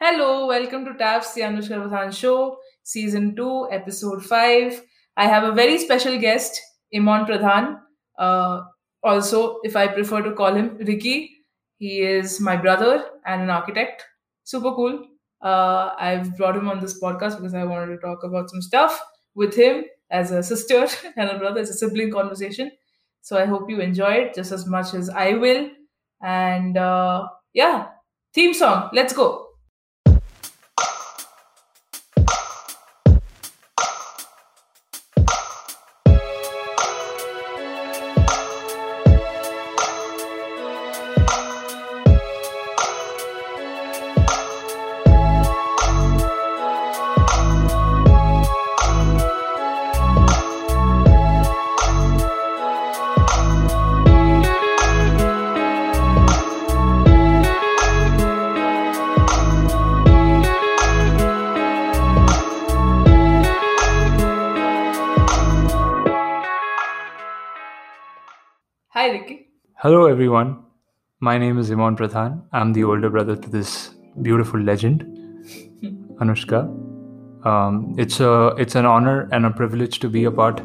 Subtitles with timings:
[0.00, 4.82] Hello, welcome to TAPS, the Anoushka Show, Season 2, Episode 5.
[5.16, 6.60] I have a very special guest,
[6.94, 7.80] Imon Pradhan.
[8.18, 8.62] Uh,
[9.02, 11.44] also, if I prefer to call him Ricky,
[11.78, 14.04] he is my brother and an architect.
[14.44, 15.04] Super cool.
[15.42, 19.00] Uh, I've brought him on this podcast because I wanted to talk about some stuff
[19.34, 20.86] with him as a sister
[21.16, 22.70] and a brother, as a sibling conversation.
[23.20, 25.70] So I hope you enjoy it just as much as I will.
[26.22, 27.88] And uh, yeah,
[28.34, 28.90] theme song.
[28.92, 29.47] Let's go.
[69.88, 70.48] Hello, everyone.
[71.18, 72.42] My name is Imon Pradhan.
[72.52, 75.00] I'm the older brother to this beautiful legend,
[76.20, 76.58] Anoushka.
[77.46, 80.60] Um, it's a it's an honor and a privilege to be a part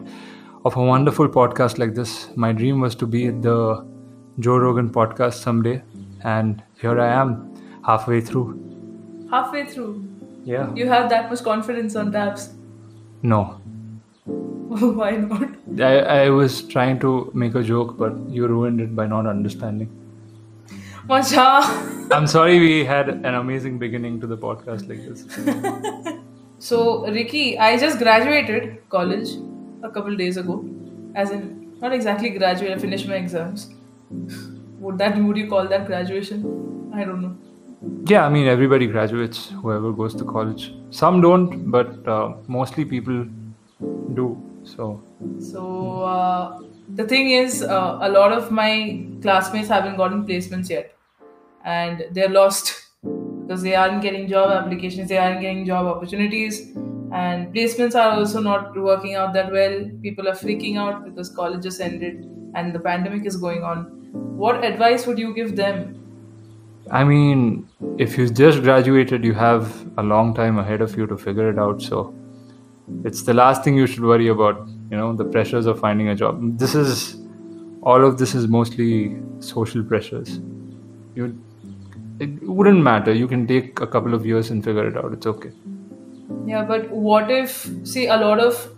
[0.66, 2.28] of a wonderful podcast like this.
[2.36, 3.88] My dream was to be the
[4.40, 5.82] Joe Rogan podcast someday,
[6.26, 7.34] and here I am,
[7.86, 8.48] halfway through.
[9.32, 10.04] Halfway through,
[10.44, 10.76] Yeah.
[10.76, 12.50] you have that much confidence on TAPS.
[13.22, 13.62] No,
[15.00, 15.50] Why not?
[15.80, 19.90] I I was trying to make a joke, but you ruined it by not understanding.
[21.08, 21.48] Macha.
[22.18, 26.20] I'm sorry we had an amazing beginning to the podcast like this.
[26.66, 29.32] So, Ricky, I just graduated college
[29.84, 30.64] a couple days ago.
[31.14, 33.66] As in, not exactly graduate, I finished my exams.
[34.80, 36.46] Would that would you call that graduation?
[36.94, 37.36] I don't know.
[38.10, 40.74] Yeah, I mean, everybody graduates, whoever goes to college.
[40.90, 43.26] Some don't, but uh, mostly people
[44.14, 44.42] do.
[44.64, 45.02] So,
[45.40, 46.62] So uh,
[46.96, 50.96] the thing is, uh, a lot of my classmates haven't gotten placements yet,
[51.66, 52.74] and they're lost
[53.42, 56.62] because they aren't getting job applications, they aren't getting job opportunities,
[57.12, 59.90] and placements are also not working out that well.
[60.02, 63.86] People are freaking out because college just ended and the pandemic is going on.
[64.38, 66.00] What advice would you give them?
[66.92, 67.68] I mean,
[67.98, 71.58] if you just graduated, you have a long time ahead of you to figure it
[71.58, 71.82] out.
[71.82, 72.14] So,
[73.04, 76.16] it's the last thing you should worry about, you know, the pressures of finding a
[76.16, 76.58] job.
[76.58, 77.18] This is
[77.82, 80.40] all of this is mostly social pressures.
[81.16, 81.38] You,
[82.20, 83.14] it wouldn't matter.
[83.14, 85.14] You can take a couple of years and figure it out.
[85.14, 85.52] It's okay.
[86.46, 88.74] Yeah, but what if, see, a lot of,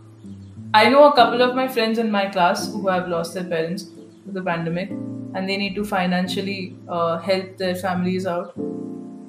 [0.73, 3.83] I know a couple of my friends in my class who have lost their parents
[3.83, 8.53] to the pandemic and they need to financially uh, help their families out.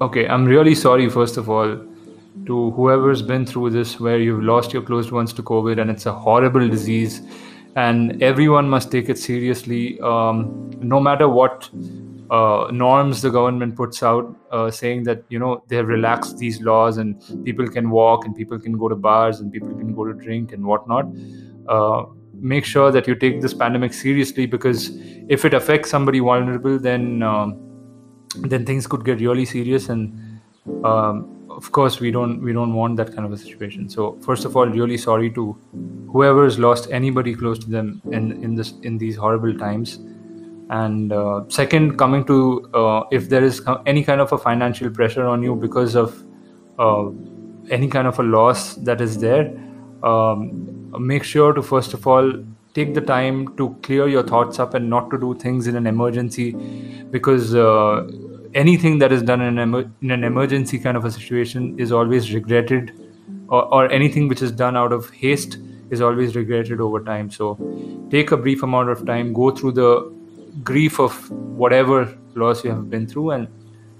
[0.00, 1.78] Okay, I'm really sorry, first of all,
[2.44, 6.06] to whoever's been through this, where you've lost your closed ones to COVID and it's
[6.06, 7.22] a horrible disease,
[7.76, 11.68] and everyone must take it seriously, um, no matter what
[12.30, 16.60] uh, norms the government puts out, uh, saying that, you know, they have relaxed these
[16.60, 20.04] laws and people can walk and people can go to bars and people can go
[20.04, 21.06] to drink and whatnot.
[21.68, 22.04] Uh,
[22.34, 24.90] make sure that you take this pandemic seriously because
[25.28, 27.22] if it affects somebody vulnerable, then.
[27.22, 27.62] Um,
[28.42, 30.40] then things could get really serious and
[30.84, 33.88] um, of course we don't we don't want that kind of a situation.
[33.88, 35.56] So first of all really sorry to
[36.12, 39.98] whoever has lost anybody close to them in in this in these horrible times.
[40.68, 45.24] And uh, second coming to uh, if there is any kind of a financial pressure
[45.24, 46.22] on you because of
[46.78, 47.10] uh,
[47.70, 49.56] any kind of a loss that is there
[50.02, 52.32] um, make sure to first of all
[52.74, 55.86] take the time to clear your thoughts up and not to do things in an
[55.86, 56.52] emergency
[57.10, 58.06] because uh,
[58.56, 62.32] anything that is done in an, in an emergency kind of a situation is always
[62.32, 62.92] regretted
[63.48, 65.58] or, or anything which is done out of haste
[65.90, 67.30] is always regretted over time.
[67.30, 67.54] So
[68.10, 70.12] take a brief amount of time go through the
[70.64, 73.48] grief of whatever loss you have been through and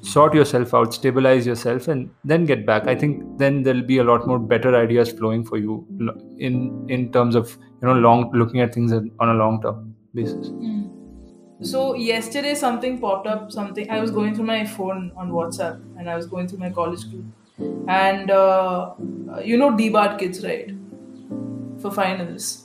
[0.01, 2.87] sort yourself out stabilize yourself and then get back.
[2.87, 5.87] I think then there'll be a lot more better ideas flowing for you
[6.39, 10.49] in in terms of you know long looking at things on a long term basis
[10.49, 10.96] hmm.
[11.63, 13.51] So yesterday something popped up.
[13.51, 16.71] Something I was going through my phone on WhatsApp, and I was going through my
[16.71, 17.25] college group,
[17.89, 18.93] and uh,
[19.43, 20.71] you know DBAT kids, right?
[21.81, 22.63] For finals.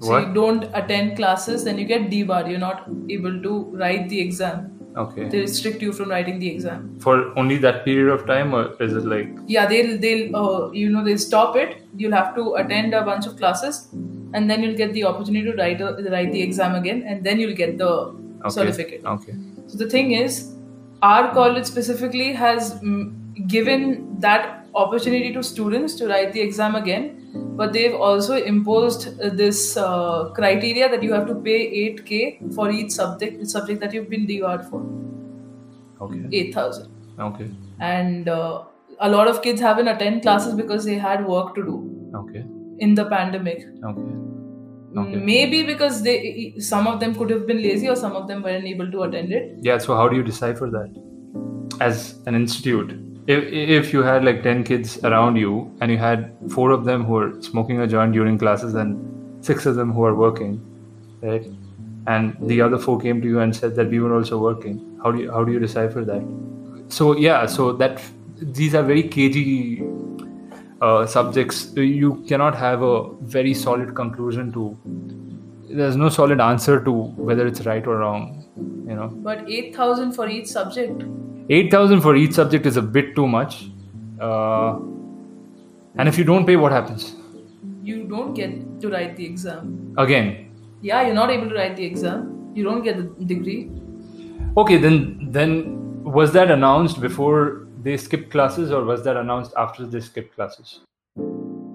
[0.00, 0.28] So What?
[0.28, 2.48] you don't attend classes, then you get DBAT.
[2.50, 4.64] You're not able to write the exam.
[5.00, 6.84] okay They restrict you from writing the exam.
[7.06, 10.88] for only that period of time or is it like Yeah, they'll they'll uh, you
[10.94, 11.74] know they'll stop it.
[12.02, 13.80] You'll have to attend a bunch of classes,
[14.34, 17.40] and then you'll get the opportunity to write a, write the exam again, and then
[17.40, 19.04] you'll get the okay certificate.
[19.04, 19.34] okay
[19.66, 20.52] So the thing is,
[21.02, 27.04] our college specifically has mm, given that opportunity to students to write the exam again,
[27.56, 31.58] but they've also imposed uh, this uh, criteria that you have to pay
[31.96, 34.86] 8k for each subject subject that you've been DOR'd for.
[36.00, 36.28] Okay.
[36.32, 36.90] 8,000.
[37.18, 37.50] Okay.
[37.80, 38.64] And uh,
[39.00, 42.44] a lot of kids haven't attend classes because they had work to do Okay.
[42.78, 43.66] In the pandemic.
[43.84, 44.00] Okay.
[44.00, 44.26] Mm,
[44.98, 45.16] Okay.
[45.16, 48.64] Maybe because they some of them could have been lazy or some of them weren't
[48.66, 49.58] able to attend it.
[49.60, 49.76] Yeah.
[49.78, 50.94] So how do you decipher that
[51.80, 52.94] as an institute?
[53.26, 53.44] If
[53.74, 57.12] if you had like ten kids around you and you had four of them who
[57.14, 60.56] were smoking a joint during classes and six of them who are working,
[61.20, 61.46] right?
[62.06, 64.80] And the other four came to you and said that we were also working.
[65.02, 66.24] How do you how do you decipher that?
[66.88, 67.46] So yeah.
[67.46, 68.00] So that
[68.40, 69.82] these are very cagey
[70.80, 71.72] uh, subjects.
[71.74, 74.76] You cannot have a very solid conclusion to.
[75.68, 78.44] There's no solid answer to whether it's right or wrong.
[78.88, 79.08] You know.
[79.08, 81.02] But 8,000 for each subject.
[81.48, 83.66] 8000 for each subject is a bit too much
[84.20, 84.74] uh,
[85.96, 87.14] and if you don't pay what happens
[87.84, 89.94] You don't get to write the exam.
[89.96, 90.50] again
[90.82, 92.50] Yeah, you're not able to write the exam.
[92.54, 93.70] You don't get the degree.
[94.56, 95.52] okay then then
[96.02, 100.76] was that announced before they skipped classes or was that announced after they skipped classes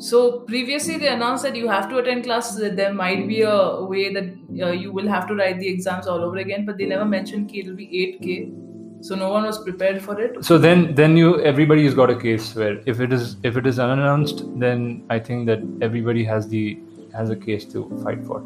[0.05, 2.59] So previously they announced that you have to attend classes.
[2.59, 4.23] That there might be a way that
[4.67, 7.47] uh, you will have to write the exams all over again, but they never mentioned
[7.49, 9.05] कि it'll be 8k.
[9.09, 10.43] So no one was prepared for it.
[10.47, 13.69] so then then you everybody has got a case where if it is if it
[13.71, 14.83] is unannounced then
[15.15, 16.61] i think that everybody has the
[17.15, 18.43] has a case to fight for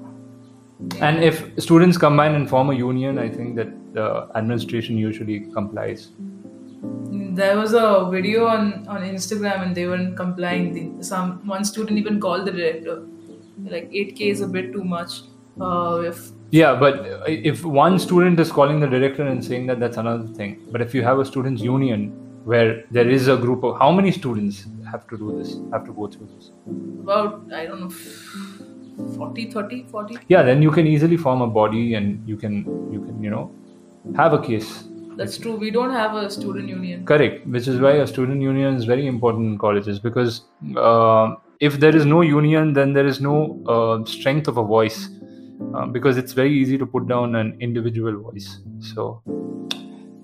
[1.10, 4.08] and if students combine and form a union i think that the
[4.42, 6.08] administration usually complies
[6.82, 10.74] There was a video on, on Instagram and they weren't complying.
[10.74, 13.04] The, some one student even called the director.
[13.64, 15.24] Like 8k is a bit too much.
[15.60, 19.98] Uh, if Yeah, but if one student is calling the director and saying that, that's
[19.98, 20.62] another thing.
[20.72, 22.10] But if you have a students' union
[22.46, 25.94] where there is a group of how many students have to do this, have to
[25.94, 26.52] go through this?
[27.06, 27.90] about I don't know
[29.18, 30.18] 40, 30, 40.
[30.28, 32.54] Yeah, then you can easily form a body and you can
[32.92, 33.52] you can you know
[34.16, 34.84] have a case.
[35.18, 35.56] That's true.
[35.56, 37.06] We don't have a student union.
[37.06, 40.42] Correct, which is why a student union is very important in colleges because
[40.76, 45.10] uh, if there is no union, then there is no uh, strength of a voice
[45.74, 48.60] uh, because it's very easy to put down an individual voice.
[48.80, 49.22] So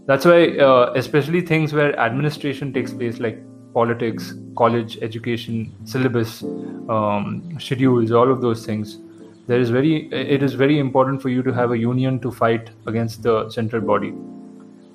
[0.08, 3.42] that's why, uh, especially things where administration takes place, like
[3.74, 6.44] politics, college education, syllabus,
[6.90, 9.00] um, schedules, all of those things.
[9.48, 12.72] There is very, it is very important for you to have a union to fight
[12.88, 14.14] against the central body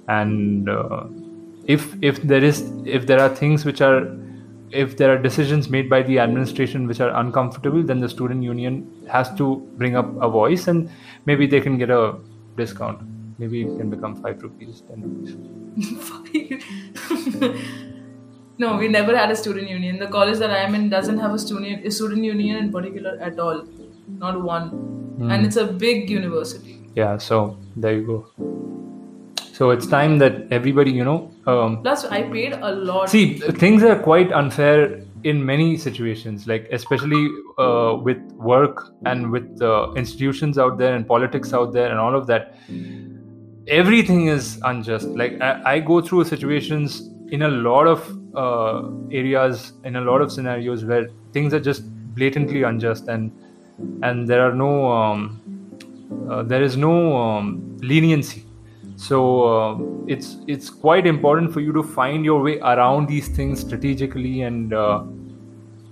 [0.09, 1.05] and uh,
[1.67, 4.07] if if there is if there are things which are
[4.71, 8.87] if there are decisions made by the administration which are uncomfortable then the student union
[9.09, 10.91] has to bring up a voice and
[11.25, 12.15] maybe they can get a
[12.57, 13.01] discount
[13.39, 15.37] maybe it can become 5 rupees 10 rupees
[18.59, 19.99] no, we never had a student union.
[19.99, 23.19] The college that I am in doesn't have a student a student union in particular
[23.21, 23.65] at all,
[24.09, 24.71] not one.
[25.21, 26.73] And it's a big university.
[26.97, 28.66] yeah so there you go
[29.57, 33.09] so it's time that everybody you know um, Plus, I paid a lot.
[33.09, 39.63] See, things are quite unfair in many situations, like especially uh, with work and with
[39.63, 42.57] uh, institutions out there and politics out there and all of that.
[43.69, 45.07] Everything is unjust.
[45.09, 50.21] Like I, I go through situations in a lot of uh, areas, in a lot
[50.21, 53.31] of scenarios where things are just blatantly unjust, and
[54.03, 58.46] and there are no, um, uh, there is no um, leniency
[58.97, 63.61] so uh, it's it's quite important for you to find your way around these things
[63.61, 65.05] strategically and uh,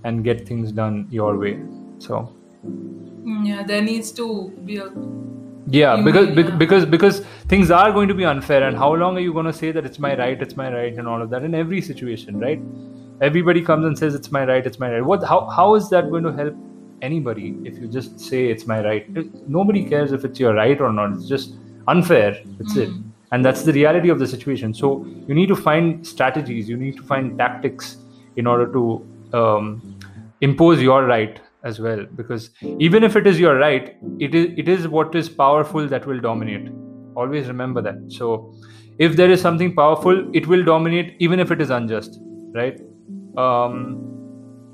[0.04, 1.58] and get things done your way.
[1.98, 2.34] So.
[3.42, 4.90] Yeah, there needs to be a.
[5.66, 6.56] yeah because mean, yeah.
[6.56, 7.20] because because
[7.52, 8.62] things are going to be unfair.
[8.62, 10.96] And how long are you going to say that it's my right it's my right
[10.96, 12.60] and all of that in every situation right?
[13.20, 15.04] Everybody comes and says it's my right it's my right.
[15.04, 16.54] What how, how is that going to help
[17.02, 19.06] anybody if you just say it's my right
[19.46, 21.12] nobody cares if it's your right or not.
[21.12, 21.54] It's just
[21.88, 22.98] unfair that's it.
[23.32, 24.74] And that's the reality of the situation.
[24.74, 27.96] So you need to find strategies you need to find tactics
[28.36, 29.82] in order to um,
[30.40, 32.06] impose your right as well.
[32.14, 36.06] Because even if it is your right it is it is what is powerful that
[36.06, 36.70] will dominate.
[37.16, 37.96] Always remember that.
[38.08, 38.54] So
[38.98, 42.20] if there is something powerful it will dominate even if it is unjust
[42.54, 42.80] right?
[43.36, 44.00] Um,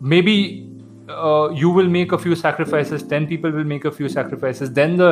[0.00, 0.69] maybe
[1.10, 4.96] uh, you will make a few sacrifices 10 people will make a few sacrifices then
[4.96, 5.10] the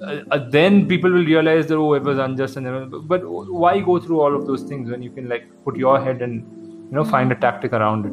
[0.00, 3.80] uh, uh, then people will realize that oh it was unjust and then, but why
[3.80, 6.42] go through all of those things when you can like put your head and
[6.90, 8.12] you know find a tactic around it?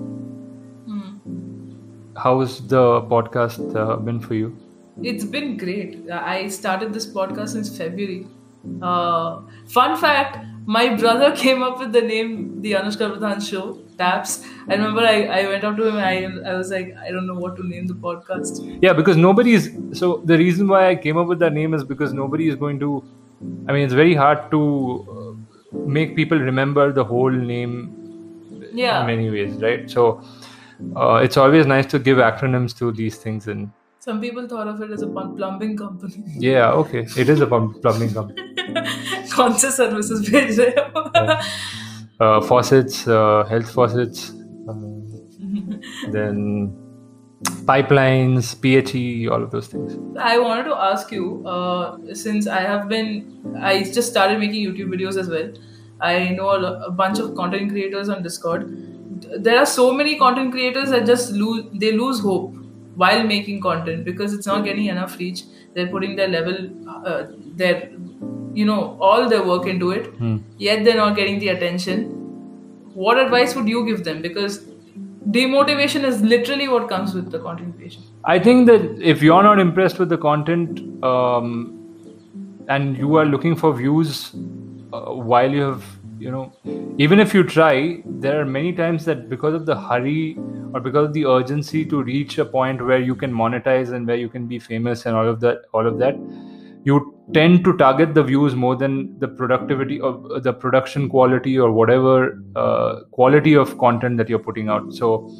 [2.17, 4.58] How's the podcast uh, been for you?
[5.03, 6.10] It's been great.
[6.10, 8.25] I started this podcast since February.
[8.82, 14.44] Uh, fun fact my brother came up with the name The Anoushka Pradhan Show, taps.
[14.44, 14.72] I hmm.
[14.72, 17.56] remember I, I went up to him I, I was like, I don't know what
[17.58, 18.80] to name the podcast.
[18.82, 19.72] Yeah, because nobody is.
[19.94, 22.80] So the reason why I came up with that name is because nobody is going
[22.80, 23.04] to.
[23.68, 25.38] I mean, it's very hard to
[25.74, 29.02] uh, make people remember the whole name yeah.
[29.02, 29.90] in many ways, right?
[29.90, 30.22] So
[30.96, 33.48] uh, it's always nice to give acronyms to these things.
[33.48, 36.24] And some people thought of it as a plumbing company.
[36.38, 37.08] Yeah, okay.
[37.18, 38.56] It is a plumbing company.
[39.30, 40.30] Conscious services.
[40.60, 41.44] yeah.
[42.17, 44.29] Uh, faucets, uh, health faucets,
[44.69, 45.05] um,
[46.12, 46.74] then
[47.65, 49.98] pipelines, PHE, all of those things.
[50.17, 54.88] I wanted to ask you, uh, since I have been, I just started making YouTube
[54.88, 55.51] videos as well.
[56.00, 58.65] I know a, a bunch of content creators on Discord.
[59.38, 62.55] There are so many content creators that just lose, they lose hope
[62.95, 65.43] while making content because it's not getting enough reach.
[65.74, 67.91] They're putting their level, uh, their,
[68.56, 70.14] you know, all their work into it.
[70.58, 72.06] Yet they're not getting the attention.
[72.94, 74.22] What advice would you give them?
[74.22, 74.60] Because
[75.32, 78.04] demotivation is literally what comes with the content creation.
[78.24, 81.50] I think that if you're not impressed with the content um,
[82.70, 84.32] and you are looking for views
[84.94, 85.84] uh, while you have,
[86.18, 86.54] you know,
[86.98, 90.38] even if you try, there are many times that because of the hurry
[90.74, 94.16] or because of the urgency to reach a point where you can monetize and where
[94.16, 96.16] you can be famous and all of that, all of that,
[96.86, 101.58] you tend to target the views more than the productivity of uh, the production quality
[101.60, 104.94] or whatever uh, quality of content that you're putting out.
[104.94, 105.38] So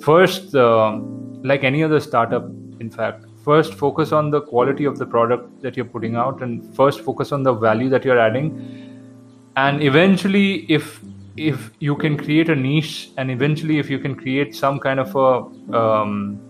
[0.00, 2.44] first um like any other startup
[2.80, 6.74] in fact first focus on the quality of the product that you're putting out and
[6.74, 8.50] first focus on the value that you're adding
[9.56, 11.00] and eventually if
[11.36, 15.14] if you can create a niche and eventually if you can create some kind of
[15.16, 16.40] a um,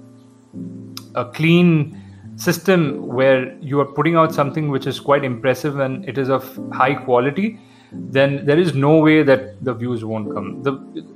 [1.14, 2.02] a clean
[2.38, 6.59] system where you are putting out something which is quite impressive and it is of
[6.73, 7.59] high quality
[7.92, 10.62] then there is no way that the views won't come.
[10.62, 10.73] The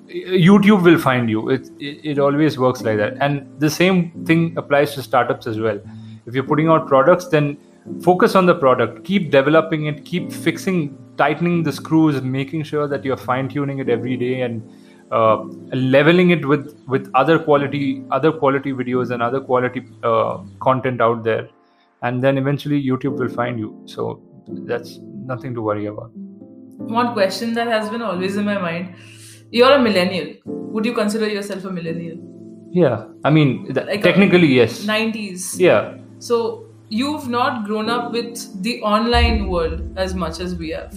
[0.09, 1.51] youtube will find you.
[1.51, 3.17] It, it, it always works like that.
[3.21, 5.81] And the same thing applies to startups as well.
[6.27, 7.59] If you're putting out products then
[8.03, 9.05] focus on the product.
[9.05, 10.05] Keep developing it.
[10.05, 14.63] Keep fixing tightening the screws making sure that you're fine tuning it every day and
[15.13, 15.45] uh,
[15.95, 21.23] leveling it with with other quality other quality videos and other quality uh, content out
[21.25, 21.49] there.
[22.03, 23.71] And then eventually youtube will find you.
[23.87, 24.21] So
[24.71, 24.99] that's
[25.33, 26.11] nothing to worry about.
[27.01, 28.95] One question that has been always in my mind.
[29.51, 30.35] You're a millennial.
[30.47, 32.19] Would you consider yourself a millennial?
[32.71, 33.07] Yeah.
[33.25, 34.85] I mean th- Like technically yes.
[34.87, 35.99] 90s yeah.
[36.19, 40.95] So you've not grown up with the online world as much as we have.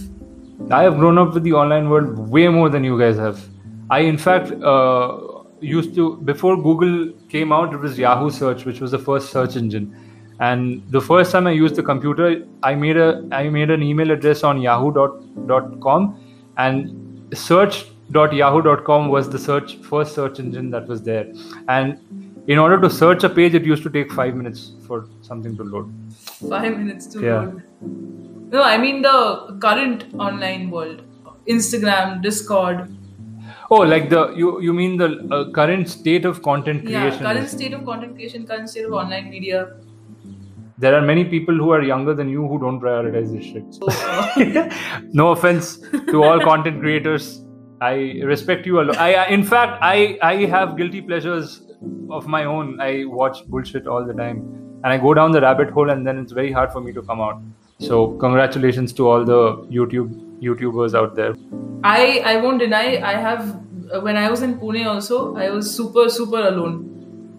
[0.72, 3.44] I have grown up with the online world way more than you guys have.
[3.90, 5.18] I, in fact, uh,
[5.62, 9.56] used to, before Google came out, it was Yahoo Search, which was the first search
[9.56, 9.96] engine.
[10.40, 14.12] And the first time I used the computer, I made a I made an email
[14.12, 16.20] address on yahoo.com
[16.58, 21.32] and search.yahoo.com was the search first search engine that was there.
[21.70, 21.98] And
[22.48, 25.64] in order to search a page, it used to take five minutes for something to
[25.64, 25.94] load.
[26.50, 27.40] five minutes to Yeah.
[27.40, 27.62] load
[28.56, 29.14] no i mean the
[29.64, 31.02] current online world
[31.54, 32.82] instagram discord
[33.72, 37.24] Oh, like the you you mean the uh, current state of content creation?
[37.24, 39.78] yeah current state of content creation current state of online media
[40.78, 43.74] there are many people who are younger than you who don't prioritize this shit.
[43.74, 45.78] so, uh, no offense
[46.10, 47.42] to all content creators.
[47.82, 48.98] I respect you a lot.
[48.98, 51.62] I in fact I I have guilty pleasures
[52.10, 52.80] of my own.
[52.82, 54.40] I watch bullshit all the time,
[54.84, 57.02] and I go down the rabbit hole, and then it's very hard for me to
[57.02, 57.42] come out.
[57.80, 59.42] So congratulations to all the
[59.80, 61.36] YouTube YouTubers out there.
[61.84, 63.62] I I won't deny I have
[64.02, 66.92] when I was in Pune also I was super super alone.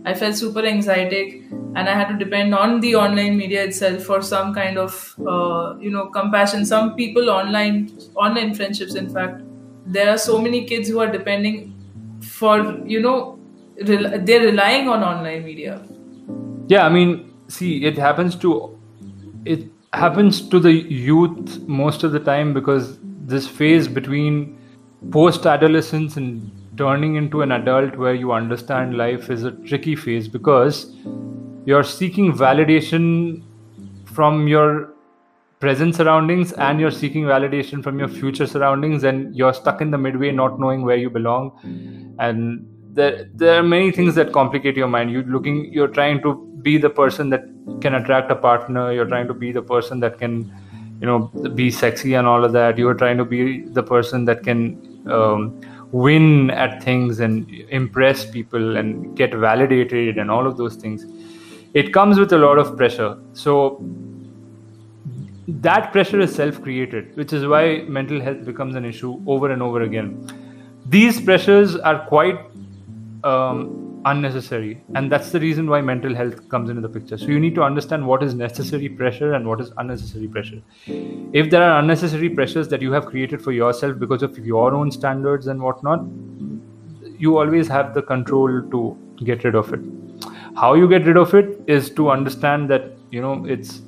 [0.05, 4.23] I felt super anxietic and I had to depend on the online media itself for
[4.23, 6.65] some kind of uh, you know compassion.
[6.65, 9.43] Some people online online friendships in fact
[9.87, 11.75] there are so many kids who are depending
[12.21, 13.39] for you know
[13.87, 15.83] rel- they're relying on online media.
[16.69, 18.79] Yeah, I mean, see, it happens to
[19.45, 22.99] it happens to the youth most of the time because
[23.35, 24.59] this phase between
[25.11, 30.29] post adolescence and turning into an adult where you understand life is a tricky phase
[30.29, 30.95] because
[31.65, 33.43] you're seeking validation
[34.05, 34.93] from your
[35.61, 39.99] present surroundings and you're seeking validation from your future surroundings and you're stuck in the
[39.99, 41.53] midway not knowing where you belong.
[42.19, 45.11] And there, there are many things that complicate your mind.
[45.11, 47.45] You're looking you're trying to be the person that
[47.81, 50.35] can attract a partner you're trying to be the person that can
[51.01, 51.19] you know
[51.61, 53.41] be sexy and all of that you're trying to be
[53.79, 54.61] the person that can
[55.19, 55.61] um,
[55.93, 61.07] win at things and impress people and get validated and all of those things
[61.75, 63.57] it comes with a lot of pressure so
[65.49, 69.63] that pressure is self created, which is why mental health becomes an issue over and
[69.63, 70.27] over again.
[70.87, 72.39] These pressures are quite
[73.23, 77.19] um, unnecessary, and that's the reason why mental health comes into the picture.
[77.19, 80.63] So, you need to understand what is necessary pressure and what is unnecessary pressure.
[81.33, 84.91] If there are unnecessary pressures that you have created for yourself because of your own
[84.91, 86.07] standards and whatnot,
[87.19, 89.81] you always have the control to get rid of it.
[90.57, 93.83] How you get rid of it is to understand that you know it's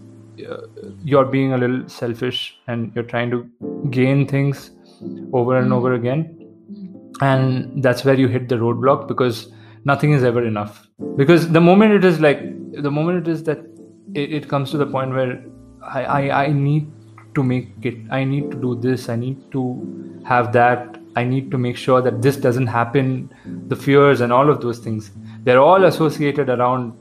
[0.48, 0.66] uh,
[1.02, 3.48] you're being a little selfish and you're trying to
[3.90, 4.70] gain things
[5.32, 6.34] over and over again
[7.20, 9.52] and that's where you hit the roadblock because
[9.90, 12.40] nothing is ever enough because the moment it is like
[12.86, 13.58] the moment it is that
[14.14, 15.44] it, it comes to the point where
[15.82, 16.90] I, I i need
[17.34, 19.62] to make it i need to do this i need to
[20.32, 23.30] have that i need to make sure that this doesn't happen
[23.68, 25.10] the fears and all of those things
[25.44, 26.92] they're all associated around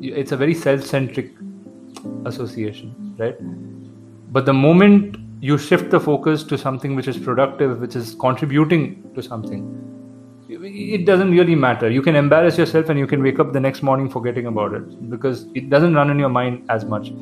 [0.00, 1.32] it's a very self-centric
[2.26, 3.36] association, right?
[4.32, 9.10] But the moment you shift the focus to something which is productive, which is contributing
[9.14, 9.62] to something,
[10.74, 11.88] it doesn't really matter.
[11.90, 15.10] You can embarrass yourself and you can wake up the next morning forgetting about it
[15.10, 17.12] because it doesn't run in your mind as much.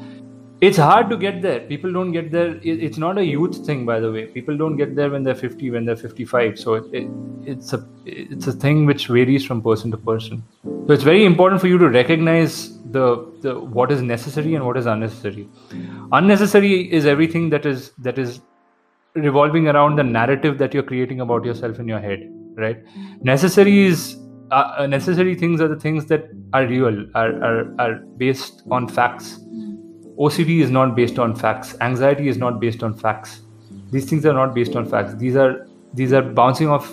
[0.63, 1.59] It's hard to get there.
[1.61, 2.59] People don't get there.
[2.63, 4.27] It's not a youth thing, by the way.
[4.27, 6.59] People don't get there when they're 50, when they're 55.
[6.59, 7.09] So it, it,
[7.45, 10.45] it's a it's a thing which varies from person to person.
[10.65, 14.77] So it's very important for you to recognize the the what is necessary and what
[14.77, 15.49] is unnecessary
[16.13, 18.41] unnecessary is everything that is that is
[19.15, 22.79] revolving around the narrative that you're creating about yourself in your head right?
[23.23, 24.17] Necessary is
[24.51, 28.89] uh, uh necessary things are the things that are real are, are are based on
[28.89, 29.39] facts.
[30.19, 31.75] Ocd is not based on facts.
[31.81, 33.41] Anxiety is not based on facts.
[33.91, 35.15] These things are not based on facts.
[35.15, 36.91] These are these are bouncing off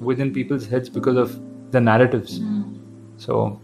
[0.00, 1.38] within people's heads because of
[1.72, 2.40] the narratives.
[3.16, 3.60] So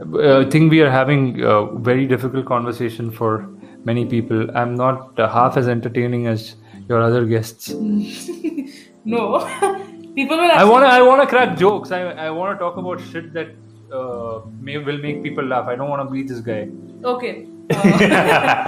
[0.00, 3.48] I think we are having a very difficult conversation for
[3.84, 4.48] many people.
[4.56, 6.56] I'm not uh, half as entertaining as
[6.88, 7.68] your other guests.
[9.04, 9.38] no,
[10.18, 10.52] people will.
[10.62, 11.90] I wanna, I wanna crack jokes.
[11.98, 13.48] I, I wanna talk about shit that
[13.92, 15.68] uh, may will make people laugh.
[15.74, 16.68] I don't wanna be this guy.
[17.16, 17.36] Okay.
[17.70, 18.64] Uh.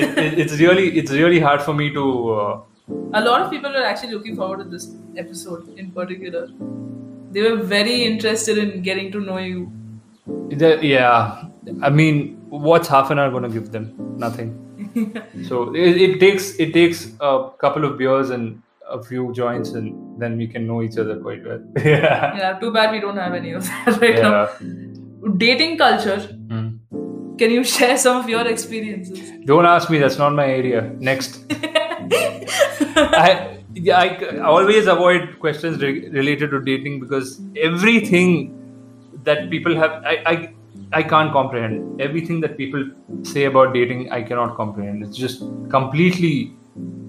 [0.00, 2.04] it, it, it's really, it's really hard for me to.
[2.32, 2.60] Uh,
[3.14, 6.48] a lot of people are actually looking forward to this episode in particular.
[7.30, 9.72] They were very interested in getting to know you
[10.58, 11.44] yeah,
[11.82, 13.94] I mean, what's half an hour going to give them?
[14.18, 14.58] Nothing.
[15.48, 20.20] so it, it, takes it takes a couple of beers and a few joints, and
[20.20, 21.62] then we can know each other quite well.
[21.84, 22.36] yeah.
[22.36, 22.58] Yeah.
[22.58, 24.28] Too bad we don't have any of that right yeah.
[24.28, 24.48] now.
[25.36, 26.18] Dating culture.
[26.48, 26.78] Mm.
[27.38, 29.18] Can you share some of your experiences?
[29.46, 29.98] Don't ask me.
[29.98, 30.92] That's not my area.
[30.98, 31.44] Next.
[31.50, 33.58] I,
[33.92, 38.58] I always avoid questions re- related to dating because everything
[39.24, 40.52] that people have I, I
[40.92, 42.84] I can't comprehend everything that people
[43.22, 44.12] say about dating.
[44.12, 45.02] I cannot comprehend.
[45.02, 46.52] It's just completely.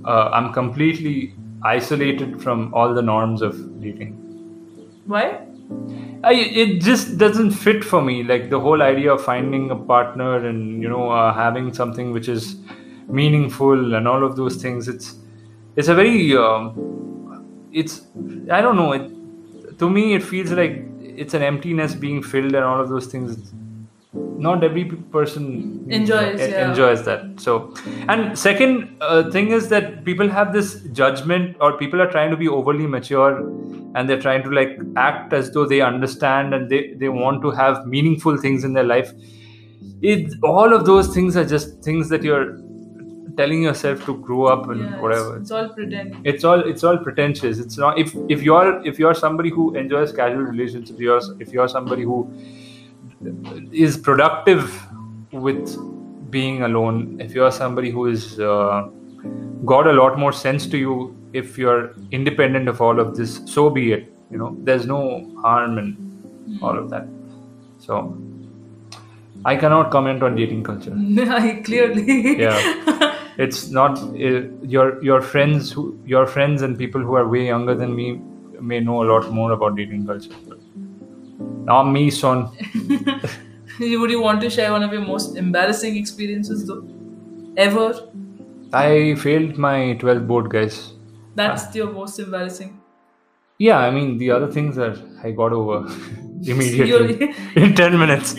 [0.05, 4.13] Uh, I'm completely isolated from all the norms of dating.
[5.05, 5.39] Why?
[6.23, 8.23] I, it just doesn't fit for me.
[8.23, 12.29] Like the whole idea of finding a partner and you know uh, having something which
[12.29, 12.57] is
[13.07, 14.87] meaningful and all of those things.
[14.87, 15.15] It's
[15.75, 18.01] it's a very um, it's
[18.51, 18.93] I don't know.
[18.93, 23.07] It, to me, it feels like it's an emptiness being filled and all of those
[23.07, 23.53] things
[24.13, 26.69] not every person enjoys yeah.
[26.69, 27.73] enjoys that so
[28.09, 32.37] and second uh, thing is that people have this judgment or people are trying to
[32.37, 33.39] be overly mature
[33.95, 37.49] and they're trying to like act as though they understand and they they want to
[37.51, 39.13] have meaningful things in their life
[40.01, 42.59] it all of those things are just things that you're
[43.37, 45.37] telling yourself to grow up and yeah, whatever.
[45.37, 46.27] It's, it's, all pretend.
[46.27, 47.57] It's all it's all pretentious.
[47.59, 51.67] It's not if if you're if you're somebody who enjoys casual relationships, you're if you're
[51.67, 52.31] somebody who
[53.71, 54.81] is productive
[55.31, 55.77] with
[56.29, 58.89] being alone, if you're somebody who is uh,
[59.65, 63.69] got a lot more sense to you, if you're independent of all of this, so
[63.69, 64.11] be it.
[64.31, 67.07] You know, there's no harm in all of that.
[67.79, 68.17] So.
[69.45, 70.93] I cannot comment on dating culture.
[71.29, 72.39] I clearly.
[72.43, 73.19] yeah.
[73.37, 74.13] it's not uh,
[74.75, 78.21] your your friends who your friends and people who are way younger than me
[78.61, 80.33] may know a lot more about dating culture.
[81.65, 82.49] Not me, son.
[83.79, 86.85] Would you want to share one of your most embarrassing experiences, though?
[87.57, 88.09] Ever?
[88.71, 90.93] I failed my 12th board, guys.
[91.35, 92.79] That's uh, your most embarrassing.
[93.57, 95.87] Yeah, I mean the other things are I got over
[96.43, 98.33] immediately in 10 minutes.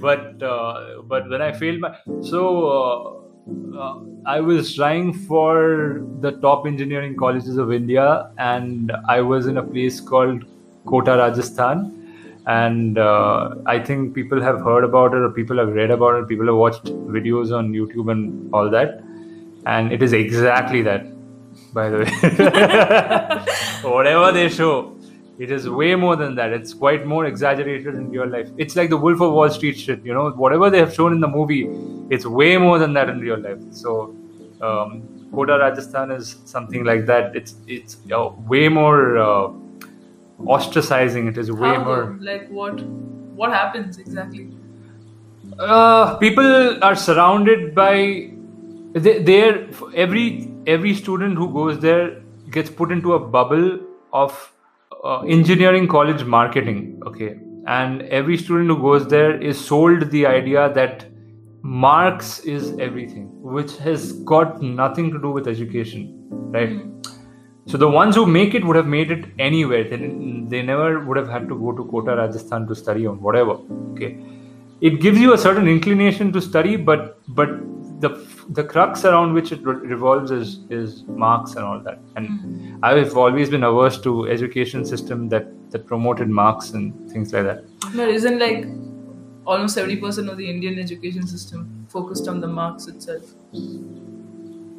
[0.00, 2.68] but uh, but when I failed my so.
[2.68, 3.18] Uh,
[3.76, 9.56] uh, I was trying for the top engineering colleges of India, and I was in
[9.56, 10.44] a place called
[10.86, 11.98] Kota, Rajasthan.
[12.46, 16.28] and uh, I think people have heard about it, or people have read about it,
[16.28, 19.02] people have watched videos on YouTube and all that,
[19.66, 21.06] and it is exactly that.
[21.72, 24.96] By the way, whatever they show,
[25.38, 26.52] it is way more than that.
[26.52, 28.48] It's quite more exaggerated in real life.
[28.56, 30.30] It's like the Wolf of Wall Street shit, you know.
[30.30, 31.68] Whatever they have shown in the movie,
[32.10, 33.58] it's way more than that in real life.
[33.70, 34.16] So,
[34.60, 35.02] um,
[35.34, 37.36] Kota Rajasthan is something like that.
[37.36, 39.18] It's it's uh, way more.
[39.18, 39.52] Uh,
[40.46, 42.16] ostracizing it is way How more though?
[42.20, 42.82] Like what?
[42.82, 44.50] What happens exactly?
[45.58, 48.30] uh, people are surrounded by
[48.92, 53.80] they, they're every every student who goes there gets put into a bubble
[54.12, 54.52] of
[55.04, 60.72] uh, engineering college marketing okay and every student who goes there is sold the idea
[60.74, 61.06] that
[61.62, 66.08] marks is everything which has got nothing to do with education
[66.50, 67.11] right
[67.66, 69.84] so the ones who make it would have made it anywhere.
[69.84, 69.96] They,
[70.48, 73.52] they never would have had to go to Kota, Rajasthan to study on whatever.
[73.92, 74.18] Okay,
[74.80, 77.50] it gives you a certain inclination to study, but but
[78.00, 78.10] the
[78.50, 82.00] the crux around which it re- revolves is is marks and all that.
[82.16, 82.84] And mm-hmm.
[82.84, 87.64] I've always been averse to education system that that promoted marks and things like that.
[87.94, 88.66] No, isn't like
[89.46, 93.22] almost seventy percent of the Indian education system focused on the marks itself?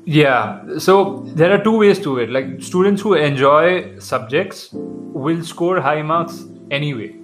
[0.06, 2.30] Yeah, so there are two ways to it.
[2.30, 7.16] Like students who enjoy subjects will score high marks anyway,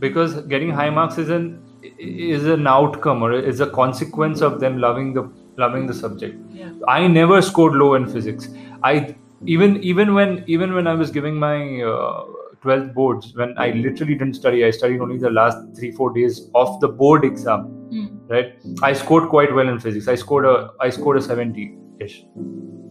[0.00, 1.62] because getting high marks is an
[1.98, 6.36] is an outcome or is a consequence of them loving the loving the subject.
[6.52, 6.70] Yeah.
[6.88, 8.48] I never scored low in physics.
[8.82, 12.24] I even even when even when I was giving my uh,
[12.64, 16.50] 12th boards, when I literally didn't study, I studied only the last three four days
[16.56, 17.72] of the board exam.
[17.90, 18.06] Hmm.
[18.26, 20.08] Right, I scored quite well in physics.
[20.08, 22.24] I scored a I scored a 70 ish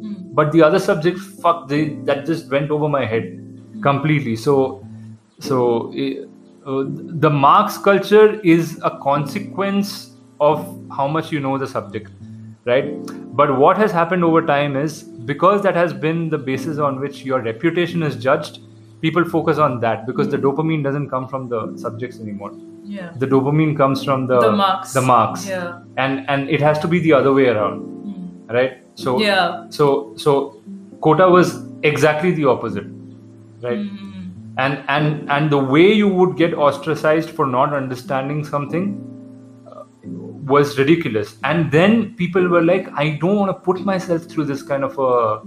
[0.06, 0.14] Hmm.
[0.38, 3.28] but the other subjects fuck they that just went over my head
[3.82, 4.56] completely so
[5.40, 5.60] so
[5.94, 6.84] uh,
[7.26, 10.60] the marks culture is a consequence of
[10.98, 12.12] how much you know the subject
[12.66, 12.92] right
[13.42, 17.24] but what has happened over time is because that has been the basis on which
[17.24, 18.60] your reputation is judged
[19.02, 22.54] people focus on that because the dopamine doesn't come from the subjects anymore
[22.96, 23.12] Yeah.
[23.22, 24.94] the dopamine comes from the The marks.
[24.94, 25.80] the marks Yeah.
[26.06, 28.58] and and it has to be the other way around Hmm.
[28.58, 29.68] right so Yeah.
[29.70, 30.62] so so
[31.02, 31.54] Kota was
[31.84, 32.88] exactly the opposite,
[33.62, 33.80] right?
[33.80, 34.12] Hmm.
[34.58, 38.86] And and and the way you would get ostracized for not understanding something
[39.68, 39.84] uh,
[40.54, 41.36] was ridiculous.
[41.44, 44.98] And then people were like, I don't want to put myself through this kind of
[44.98, 45.42] a,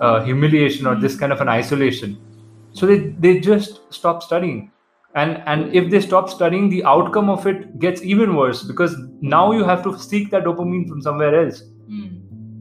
[0.00, 2.18] uh humiliation or this kind of an isolation.
[2.72, 4.70] So they they just stop studying.
[5.14, 9.52] And and if they stop studying, the outcome of it gets even worse because now
[9.52, 12.08] you have to seek that dopamine from somewhere else Hmm.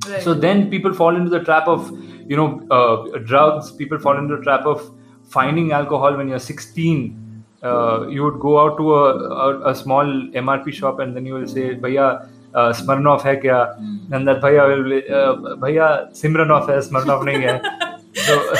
[0.09, 0.23] Right.
[0.23, 1.89] so then people fall into the trap of
[2.29, 3.71] you know uh, drugs.
[3.71, 4.89] People fall into the trap of
[5.27, 7.29] finding alcohol when you're 16
[7.61, 11.33] uh, you would go out to a, a, a small mrp shop and then you
[11.33, 13.77] will say bhaiya uh, smirnoff hai kya?
[14.11, 17.85] And that bhaiya will uh, bhaiya simranoff hai smirnoff nahi hai.
[18.13, 18.53] So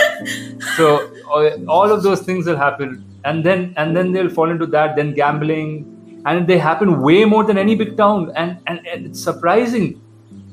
[0.78, 0.86] so
[1.34, 3.04] uh, all of those things will happen.
[3.26, 6.22] And then and then they'll fall into that then gambling.
[6.26, 8.32] And they happen way more than any big town.
[8.36, 10.02] And and, and it's surprising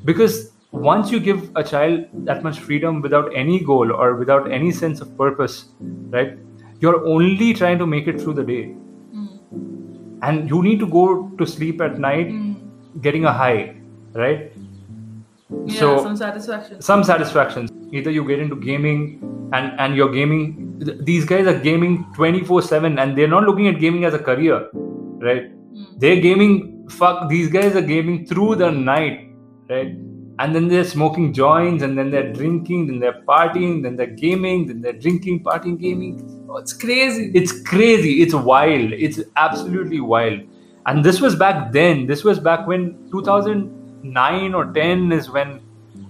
[0.03, 4.71] because once you give a child that much freedom without any goal or without any
[4.71, 5.55] sense of purpose
[6.15, 6.37] right
[6.79, 8.63] you're only trying to make it through the day
[9.13, 9.27] Hmm.
[10.29, 11.05] and you need to go
[11.39, 12.53] to sleep at night Hmm.
[13.07, 13.75] getting a high
[14.13, 14.51] right
[15.65, 16.81] Yeah, so some satisfaction.
[16.81, 19.03] some satisfactions either you get into gaming
[19.53, 20.41] and and you're gaming
[20.85, 24.21] th- these guys are gaming 24 7 and they're not looking at gaming as a
[24.29, 24.57] career
[25.27, 25.85] right Hmm.
[26.03, 26.57] they're gaming
[26.99, 29.23] fuck these guys are gaming through the night
[29.71, 29.95] right
[30.39, 34.67] and then they're smoking joints and then they're drinking then they're partying then they're gaming
[34.67, 36.45] then they're drinking partying gaming.
[36.49, 37.31] Oh, it's crazy.
[37.33, 38.21] it's crazy.
[38.21, 38.93] It's wild.
[38.93, 40.41] It's absolutely wild.
[40.85, 42.07] And this was back then.
[42.07, 45.61] This was back when 2009 or 10 is when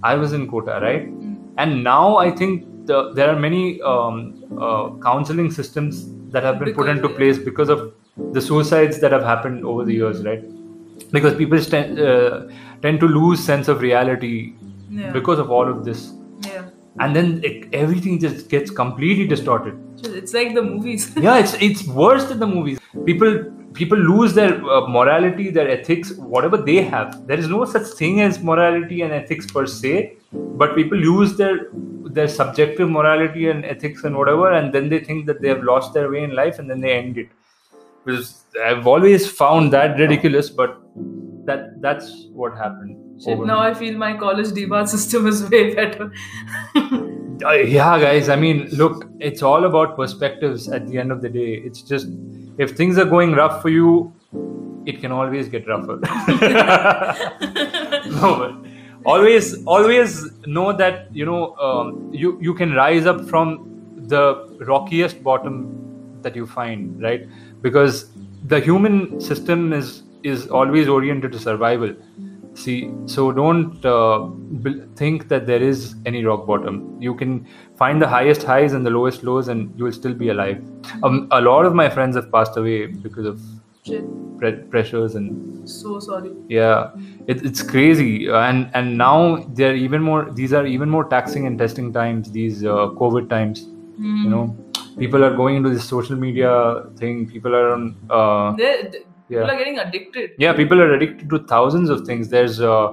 [0.03, 1.05] i was in kota right?
[1.05, 1.33] Hmm.
[1.57, 6.73] and now i think the, there are many um, uh, counseling systems that have been
[6.73, 7.93] put into place because of
[8.31, 10.43] the suicides that have happened over the years right?
[11.11, 12.47] Because people tend, uh,
[12.81, 14.35] tend to lose sense of reality
[14.97, 15.11] Yeah.
[15.17, 16.01] because of all of this
[16.47, 16.65] yeah.
[17.05, 19.75] and then it, everything just gets completely distorted
[20.19, 21.03] It's like the movies.
[21.25, 23.33] yeah it's it's worse than the movies people
[23.79, 28.21] people lose their uh, morality their ethics whatever they have there is no such thing
[28.27, 29.93] as morality and ethics per se
[30.61, 31.55] but people lose their
[32.17, 35.93] their subjective morality and ethics and whatever and then they think that they have lost
[35.99, 37.29] their way in life and then they end it
[38.05, 38.29] because
[38.69, 40.71] i've always found that ridiculous but
[41.47, 46.11] that that's what happened Shit, now I feel my college debat system is way better.
[47.45, 51.29] Uh, yeah guys i mean look it's all about perspectives at the end of the
[51.29, 52.07] day it's just
[52.57, 54.13] if things are going rough for you,
[54.85, 55.97] it can always get rougher.
[58.09, 58.63] no,
[59.05, 64.23] always, always know that you know um, you you can rise up from the
[64.65, 67.27] rockiest bottom that you find, right?
[67.61, 68.09] Because
[68.45, 71.95] the human system is is always oriented to survival.
[72.55, 74.29] See, so don't uh,
[74.95, 76.97] think that there is any rock bottom.
[76.99, 80.29] You can find the highest highs and the lowest lows, and you will still be
[80.29, 80.63] alive.
[81.03, 83.41] Um, a lot of my friends have passed away because of
[84.37, 86.31] pre- pressures and So sorry.
[86.47, 86.91] yeah
[87.27, 91.57] it, it's crazy and and now they're even more these are even more taxing and
[91.63, 93.63] testing times these uh, covid times
[94.23, 94.43] you know
[94.97, 96.53] people are going into this social media
[97.01, 97.83] thing people are on
[98.19, 99.39] uh, they- Yeah.
[99.39, 100.29] People are getting addicted.
[100.43, 102.87] yeah people are addicted to thousands of things there's uh,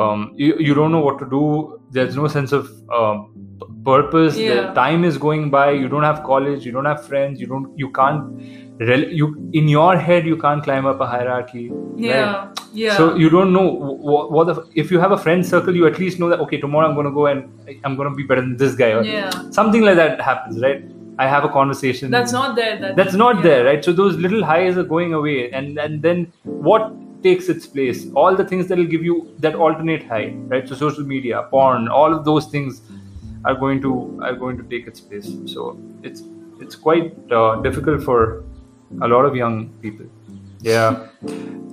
[0.00, 3.18] um, you, you don't know what to do there's no sense of um,
[3.84, 4.72] purpose the Yeah.
[4.74, 7.90] time is going by you don't have college you don't have friends you don't you
[8.00, 8.42] can't
[8.90, 9.26] rel- you
[9.60, 11.64] in your head you can't climb up a hierarchy
[11.96, 12.20] Yeah.
[12.24, 12.60] right?
[12.72, 12.96] Yeah.
[12.96, 13.66] So you don't know
[14.08, 16.58] what, what the, if you have a friend circle, you at least know that okay,
[16.64, 19.02] tomorrow I'm going to go and I'm going to be better than this guy or
[19.02, 19.30] Yeah.
[19.50, 20.84] something like that happens, right?
[21.20, 22.10] I have a conversation.
[22.10, 22.78] That's not there.
[22.80, 23.42] That, that's not yeah.
[23.42, 23.84] there, right?
[23.84, 28.06] So those little highs are going away, and and then what takes its place?
[28.22, 30.68] All the things that will give you that alternate high, right?
[30.68, 32.80] So social media, porn, all of those things
[33.44, 35.30] are going to are going to take its place.
[35.56, 36.22] So it's
[36.60, 38.44] it's quite uh, difficult for
[39.02, 40.06] a lot of young people.
[40.60, 41.08] Yeah,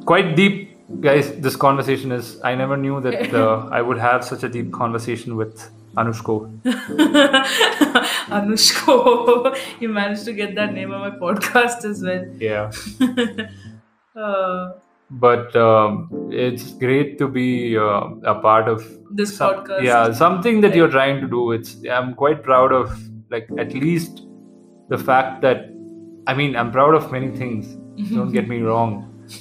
[0.05, 1.33] quite deep, guys.
[1.47, 2.37] This conversation is.
[2.43, 6.37] I never knew that uh, I would have such a deep conversation with Anushko.
[8.37, 9.57] Anushko.
[9.79, 12.25] you managed to get that name on my podcast as well.
[12.39, 12.71] Yeah.
[14.15, 14.71] Uh,
[15.11, 19.83] but um, it's great to be uh, a part of this some- podcast.
[19.83, 22.91] yeah something that you're trying to do it's i'm quite proud of
[23.29, 24.23] like at least
[24.89, 25.69] the fact that
[26.25, 27.75] i mean i'm proud of many things
[28.15, 28.91] don't get me wrong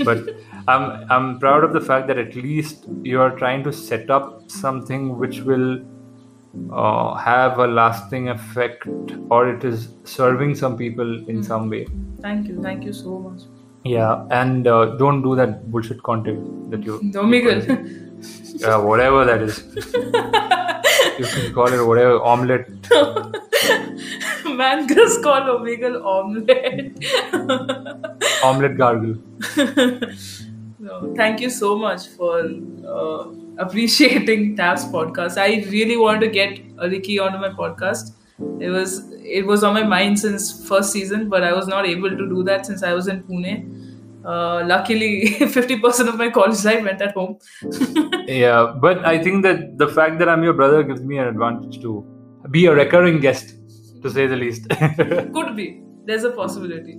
[0.05, 0.29] but
[0.69, 5.19] i'm i'm proud of the fact that at least you're trying to set up something
[5.19, 5.79] which will
[6.73, 8.87] uh, have a lasting effect
[9.31, 11.87] or it is serving some people in some way
[12.21, 12.61] Thank you.
[12.63, 13.43] Thank you so much.
[13.85, 17.61] yeah and uh, don't do that bullshit content that you Domingle.
[18.65, 19.57] yeah, whatever that is.
[21.19, 22.69] you can call it whatever omelette.
[24.61, 26.93] Man just call Omegle omelette.
[28.51, 29.15] Omelette gargle.
[31.17, 32.41] Thank you so much for
[32.87, 35.39] uh, appreciating Tab's podcast.
[35.39, 38.13] I really want to get Ricky onto my podcast.
[38.61, 42.11] It was it was on my mind since first season, but I was not able
[42.11, 43.55] to do that since I was in Pune.
[44.25, 47.39] Uh, luckily, fifty percent of my college life went at home.
[48.27, 51.81] Yeah, but I think that the fact that I'm your brother gives me an advantage
[51.83, 52.05] to
[52.51, 53.55] be a recurring guest,
[54.03, 54.69] to say the least.
[55.37, 55.81] Could be.
[56.05, 56.99] There's a possibility.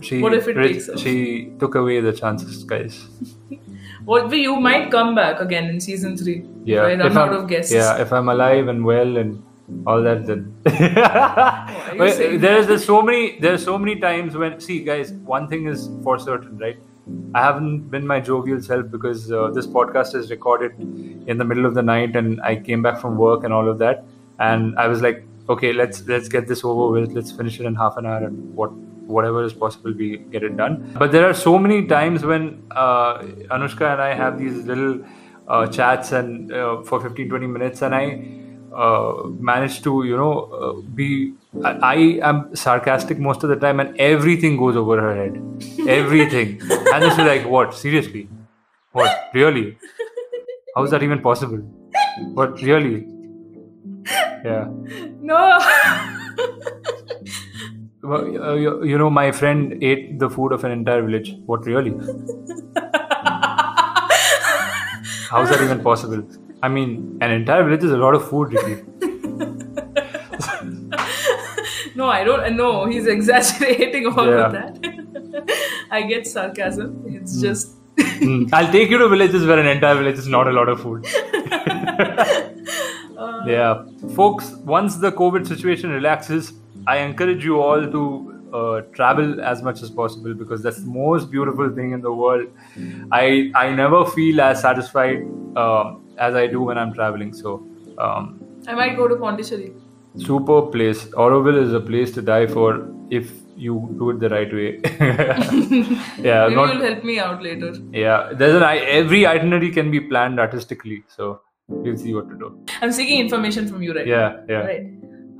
[0.00, 0.98] She, What if it Rich- takes off?
[1.00, 3.06] She took away the chances, guys.
[4.04, 6.46] What if you might come back again in season three.
[6.64, 7.72] Yeah, If I run out I'm- of guests.
[7.72, 9.42] Yeah, if I'm alive and well and
[9.86, 14.60] all that, then are you Well, there's there's so many there's so many times when
[14.60, 16.78] see guys, one thing is for certain, right?
[17.34, 20.72] I haven't been my jovial self because uh, this podcast is recorded
[21.26, 23.78] in the middle of the night, and I came back from work and all of
[23.78, 24.04] that,
[24.38, 27.12] and I was like, okay, let's let's get this over with.
[27.12, 28.70] Let's finish it in half an hour, and what
[29.16, 30.94] whatever is possible, we get it done.
[30.98, 33.18] But there are so many times when uh,
[33.56, 35.04] Anoushka and I have these little
[35.48, 38.06] uh, chats and uh, for 15 20 minutes, and I
[38.74, 41.94] uh, manage to you know uh, be I, I
[42.30, 45.34] am sarcastic most of the time and everything goes over her head.
[45.88, 46.60] Everything.
[46.94, 47.74] And it's like what?
[47.74, 48.28] Seriously?
[48.92, 49.30] What?
[49.34, 49.78] Really?
[50.76, 51.58] How is that even possible?
[52.34, 52.60] What?
[52.62, 53.06] Really?
[54.44, 54.68] Yeah.
[55.20, 55.58] No.
[58.10, 61.64] well, uh, you, you know my friend ate the food of an entire village what
[61.66, 61.90] really
[65.30, 66.22] how is that even possible
[66.62, 68.82] i mean an entire village is a lot of food Ricky.
[71.94, 72.56] no, I don't.
[72.56, 74.46] No, he's exaggerating all Yeah.
[74.46, 75.58] of that.
[75.90, 77.02] I get sarcasm.
[77.06, 77.74] It's just.
[78.00, 78.44] Hmm.
[78.52, 81.06] I'll take you to villages where an entire village is not a lot of food.
[83.16, 84.50] Uh, yeah, folks.
[84.76, 86.52] Once the COVID situation relaxes,
[86.94, 88.02] I encourage you all to
[88.58, 92.46] uh, travel as much as possible because that's the most beautiful thing in the world.
[93.22, 93.24] I
[93.62, 95.26] I never feel as satisfied
[95.64, 95.96] um
[96.28, 97.32] as I do when I'm traveling.
[97.42, 97.56] So,
[98.06, 98.30] um,
[98.66, 99.68] I might go to Pondicherry.
[100.28, 101.02] super place.
[101.24, 102.70] Auroville is a place to die for
[103.18, 103.28] if
[103.66, 104.68] you do it the right way.
[104.88, 107.72] yeah, Maybe not you'll help me out later.
[107.92, 112.38] Yeah, there's an i- every itinerary can be planned artistically, so we'll see what to
[112.44, 112.50] do.
[112.82, 114.06] I'm seeking information from you, right?
[114.06, 114.86] Yeah, yeah, Right.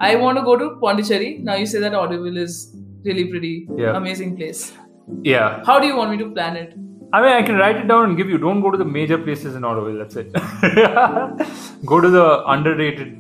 [0.01, 1.39] I want to go to Pondicherry.
[1.39, 3.97] Now you say that Auroville is really pretty, Yeah.
[3.97, 4.73] amazing place.
[5.23, 5.63] Yeah.
[5.65, 6.75] How do you want me to plan it?
[7.13, 8.39] I mean, I can write it down and give you.
[8.39, 9.99] Don't go to the major places in Auroville.
[10.03, 10.33] That's it.
[11.93, 13.13] go to the underrated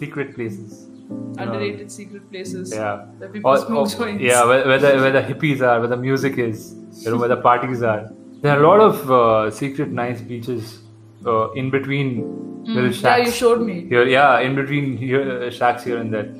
[0.00, 0.86] secret places.
[1.08, 1.42] know.
[1.44, 3.06] Underrated secret places Yeah.
[3.18, 4.22] where people Or- smoke joints.
[4.22, 7.28] yeah, where, where, the, where the hippies are, where the music is, you know, where
[7.28, 8.10] the parties are.
[8.42, 10.78] There are a lot of uh, secret nice beaches
[11.26, 13.86] uh, in between little Mm, yeah, you showed me.
[13.88, 16.34] Here, yeah, in between here, uh, shacks here and there.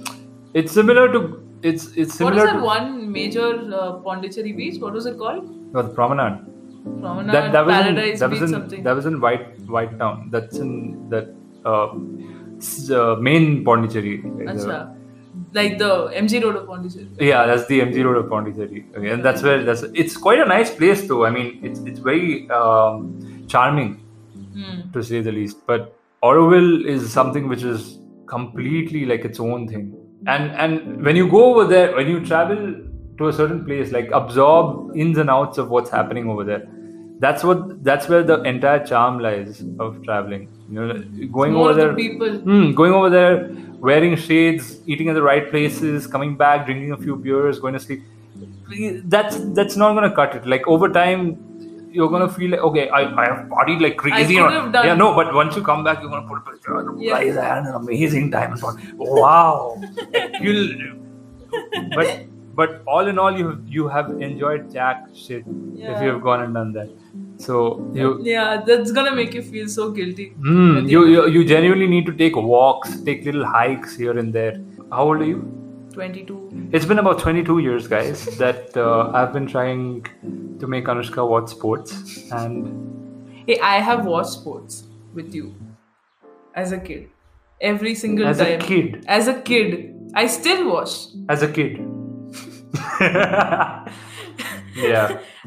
[0.54, 4.80] It's similar to it's it's What similar is that to one major uh, Pondicherry beach?
[4.80, 5.44] What was it called?
[5.72, 6.46] no, the promenade.
[6.84, 8.82] Promenade, that that was in, Paradise that Beach, was in something.
[8.82, 10.28] that was in White White Town.
[10.30, 11.92] That's in that uh,
[12.94, 14.22] uh, main Pondicherry.
[14.22, 14.96] Like the- Acha.
[15.52, 17.08] Like the MG Road of Pondicherry.
[17.18, 18.84] Yeah, that's the MG Road of Pondicherry.
[18.96, 19.82] Okay, and that's where that's.
[19.94, 21.24] It's quite a nice place, though.
[21.24, 24.00] I mean, it's it's very um, charming
[24.52, 24.90] Hmm.
[24.92, 25.58] to say the least.
[25.66, 29.94] But Auroville is something which is completely like its own thing.
[30.26, 32.74] And and when you go over there, when you travel
[33.18, 36.66] to a certain place, like absorb ins and outs of what's happening over there.
[37.18, 40.48] That's what that's where the entire charm lies of traveling.
[40.70, 41.94] You know, going over of the there.
[41.94, 42.38] people.
[42.38, 46.96] Hmm, going over there, wearing shades, eating at the right places, coming back, drinking a
[46.96, 48.02] few beers, going to sleep.
[49.04, 50.46] That's that's not gonna cut it.
[50.46, 51.49] Like over time,
[51.98, 54.34] you're gonna feel like okay, I, I have partied like crazy.
[54.36, 56.94] have done- Yeah, no, but once you come back, you're gonna put a picture.
[56.98, 57.14] Yeah.
[57.18, 58.56] Guys, I had an amazing time.
[58.96, 59.80] Wow,
[60.40, 60.68] you'll.
[61.94, 65.44] But but all in all, you you have enjoyed jack shit
[65.92, 66.88] if you have gone and done that.
[67.44, 67.60] So
[67.94, 70.26] you Yeah, that's gonna make you feel so guilty.
[70.48, 74.60] Hmm, you, you you genuinely need to take walks, take little hikes here and there.
[74.92, 75.40] How old are you?
[75.92, 76.68] 22.
[76.72, 80.06] It's been about 22 years, guys, that uh, I've been trying
[80.60, 85.54] to make Anoushka watch sports, and Hey, I have watched sports with you
[86.54, 87.08] as a kid.
[87.60, 88.30] Every single day.
[88.30, 89.94] as a kid, As a kid.
[90.14, 90.90] I still watch.
[91.28, 91.78] as a kid,
[93.00, 93.84] yeah,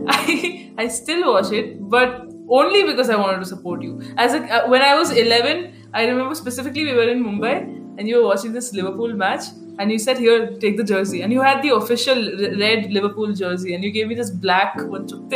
[0.07, 4.01] I I still watch it, but only because I wanted to support you.
[4.17, 7.63] As a, uh, when I was 11, I remember specifically we were in Mumbai
[7.97, 9.43] and you were watching this Liverpool match,
[9.79, 12.15] and you said, "Here, take the jersey," and you had the official
[12.63, 15.07] red Liverpool jersey, and you gave me this black one.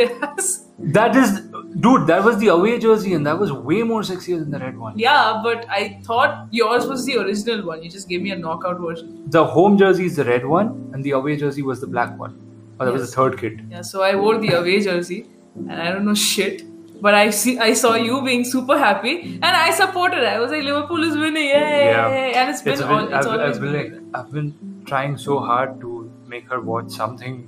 [0.98, 1.40] that is,
[1.86, 4.78] dude, that was the away jersey, and that was way more sexier than the red
[4.78, 4.98] one.
[5.00, 7.84] yeah, but I thought yours was the original one.
[7.84, 9.24] You just gave me a knockout version.
[9.28, 12.40] The home jersey is the red one, and the away jersey was the black one.
[12.80, 13.10] Oh, that was Yes.
[13.12, 13.54] the third kit.
[13.72, 16.64] Yeah, so I wore the away jersey, and I don't know shit.
[17.00, 20.24] But I see, I saw you being super happy, and I supported.
[20.24, 21.92] I was like, Liverpool is winning, yay!
[21.92, 22.08] Yeah.
[22.42, 25.18] And it's been, It's all, it's I've, always I've been been like, I've been trying
[25.18, 27.48] so hard to make her watch something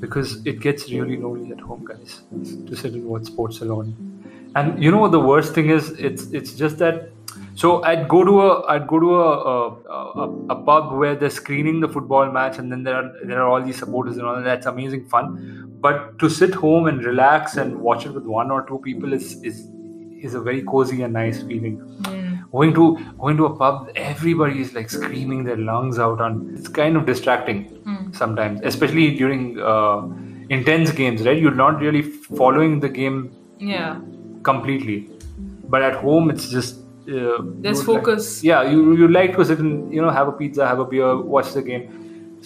[0.00, 2.22] because it gets really lonely at home, guys,
[2.66, 3.94] to sit and watch sports alone.
[4.54, 5.90] And you know what the worst thing is?
[5.90, 7.10] It's it's just that.
[7.54, 9.56] So I'd go to a I'd go to a a,
[10.22, 13.48] a, a pub where they're screening the football match, and then there are there are
[13.48, 15.76] all these supporters and all, and that's amazing fun.
[15.80, 19.42] But to sit home and relax and watch it with one or two people is
[19.42, 19.68] is
[20.22, 21.76] is a very cozy and nice feeling
[22.56, 22.84] going to
[23.24, 27.06] going to a pub everybody is like screaming their lungs out on it's kind of
[27.12, 27.58] distracting
[28.22, 29.42] sometimes especially during
[29.74, 30.00] uh,
[30.58, 32.02] intense games right you're not really
[32.40, 33.18] following the game
[33.58, 34.00] yeah.
[34.50, 34.98] completely
[35.74, 38.44] but at home it's just uh, There's you'd like- focus.
[38.50, 41.10] yeah you you like to sit and you know have a pizza have a beer
[41.36, 41.84] watch the game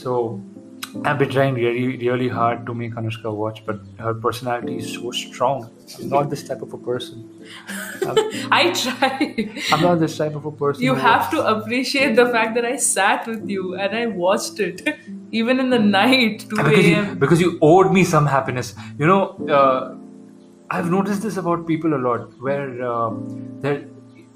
[0.04, 0.40] so
[1.04, 5.10] I've been trying really, really hard to make Anoushka watch, but her personality is so
[5.10, 5.70] strong.
[5.98, 7.28] I'm not this type of a person.
[8.50, 9.50] I try.
[9.72, 10.82] I'm not this type of a person.
[10.82, 14.98] You have to appreciate the fact that I sat with you and I watched it,
[15.30, 17.18] even in the night, 2 because you, a.m.
[17.18, 18.74] because you owed me some happiness.
[18.98, 19.96] You know, uh,
[20.70, 23.86] I've noticed this about people a lot, where um, they're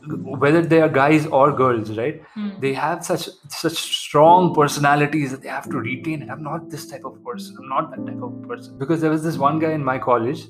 [0.09, 2.23] whether they are guys or girls, right?
[2.35, 2.51] Hmm.
[2.61, 6.29] They have such such strong personalities that they have to retain.
[6.31, 7.57] I'm not this type of person.
[7.61, 8.79] I'm not that type of person.
[8.79, 10.47] Because there was this one guy in my college,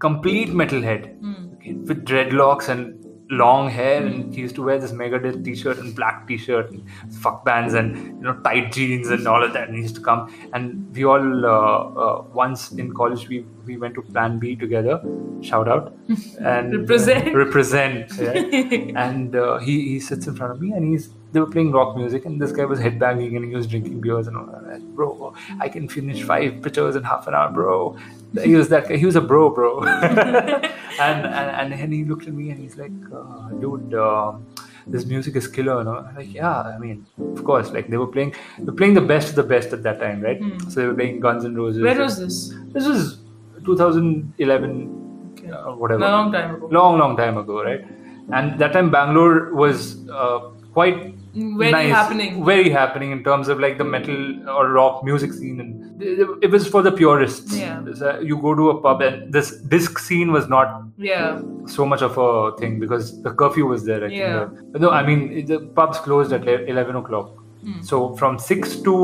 [0.00, 1.54] complete metalhead, hmm.
[1.54, 5.94] okay, with dreadlocks and long hair, and he used to wear this Megadeth t-shirt and
[5.94, 6.82] black t-shirt, and
[7.14, 9.68] fuck bands, and you know tight jeans and all of that.
[9.68, 13.76] And he used to come, and we all uh, uh, once in college we we
[13.76, 15.00] went to Plan B together.
[15.42, 15.92] Shout out
[16.40, 17.34] and uh, Represent.
[17.34, 18.12] represent.
[18.18, 18.32] yeah.
[19.06, 21.96] and uh, he he sits in front of me, and he's they were playing rock
[21.96, 24.80] music, and this guy was headbanging and he was drinking beers and all that.
[24.94, 27.98] Bro, I can finish five pitchers in half an hour, bro.
[28.42, 28.90] He was that.
[28.90, 29.82] He was a bro, bro.
[29.84, 33.94] and, and and he looked at me and he's like, uh, dude.
[33.94, 34.46] Um,
[34.88, 35.96] this music is killer, you know.
[35.96, 39.00] I'm like, yeah, I mean, of course, like they were playing, they were playing the
[39.00, 40.40] best of the best at that time, right?
[40.68, 41.82] So they were playing Guns and Roses.
[41.82, 42.54] Where was this?
[42.72, 43.18] This was
[43.64, 45.50] 2011 Okay.
[45.50, 46.00] uh, whatever.
[46.00, 46.68] Long time ago.
[46.70, 47.84] Long, long time ago, right?
[48.32, 52.44] And that time Bangalore was uh, quite very nice, happening.
[52.44, 56.66] very happening in terms of like the metal or rock music scene, and it, was
[56.66, 57.56] for the purists.
[57.56, 57.84] Yeah.
[57.94, 61.40] So you go to a pub, and this disc scene was not Yeah.
[61.66, 64.04] so much of a thing because the curfew was there.
[64.04, 64.08] I.
[64.08, 64.48] Yeah.
[64.74, 67.30] Uh, No, I mean the pubs closed at eleven o'clock.
[67.64, 67.80] Hmm.
[67.82, 68.96] So from six to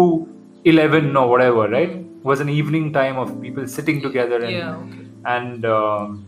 [0.65, 4.77] eleven or whatever, right, was an evening time of people sitting together and Yeah.
[4.77, 5.07] Okay.
[5.37, 6.25] and um,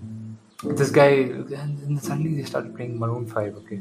[0.80, 1.11] this guy
[1.62, 3.57] and suddenly they started playing Maroon Five.
[3.62, 3.80] Okay.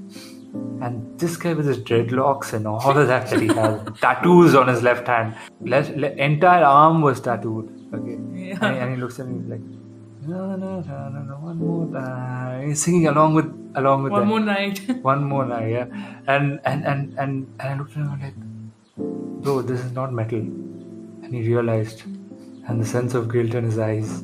[0.54, 4.68] And this guy with his dreadlocks and all of that that he has, tattoos on
[4.68, 7.70] his left hand, left, le- entire arm was tattooed.
[7.94, 8.58] Okay, Yeah.
[8.62, 9.62] and, he, and he looks at me like,
[10.28, 12.68] no, no, no, no, no, one more time.
[12.68, 14.30] He's singing along with along with One them.
[14.30, 14.80] more night.
[15.02, 15.86] one more night, yeah.
[16.28, 18.36] And and and and, and I looked at him like,
[19.44, 20.40] bro, this is not metal.
[20.40, 22.04] And he realized,
[22.68, 24.22] and the sense of guilt in his eyes,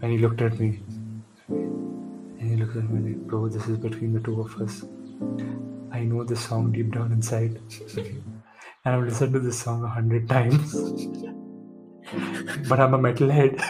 [0.00, 0.80] when he looked at me.
[1.48, 4.84] And he looked at me like, bro, this is between the two of us.
[5.92, 7.60] I know this song deep down inside.
[7.96, 10.74] and I've listened to this song a hundred times.
[12.68, 13.60] but I'm a metalhead.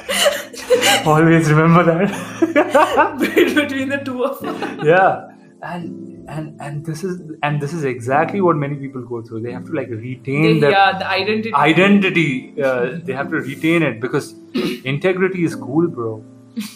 [1.06, 3.18] Always remember that.
[3.54, 4.84] between the two of us.
[4.84, 5.28] yeah
[5.62, 9.52] and and and this is and this is exactly what many people go through they
[9.52, 11.54] have to like retain They- their yeah, the identity.
[11.54, 14.34] identity uh, they have to retain it because
[14.84, 16.22] integrity is cool bro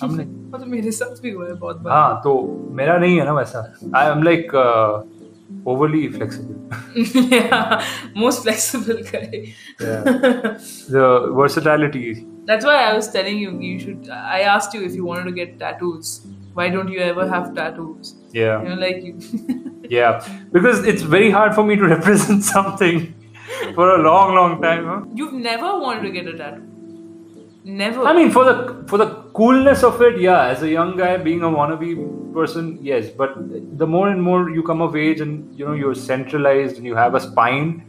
[0.03, 2.37] i'm like मतलब मेरे साथ भी हुआ है बहुत बार हाँ तो
[2.79, 3.61] मेरा नहीं है ना वैसा
[3.97, 4.51] I am like
[5.71, 6.55] overly flexible
[7.33, 7.83] yeah
[8.15, 10.03] most flexible guy yeah
[10.95, 11.05] the
[11.39, 15.29] versatility that's why i was telling you you should i asked you if you wanted
[15.31, 16.13] to get tattoos
[16.59, 19.15] why don't you ever have tattoos yeah you know like you
[19.97, 23.01] yeah because it's very hard for me to represent something
[23.79, 25.01] for a long long time huh?
[25.13, 26.68] you've never wanted to get a tattoo
[27.64, 30.46] never I mean, for the for the coolness of it, yeah.
[30.46, 33.10] As a young guy, being a wannabe person, yes.
[33.10, 33.34] But
[33.78, 36.96] the more and more you come of age, and you know you're centralized and you
[36.96, 37.84] have a spine,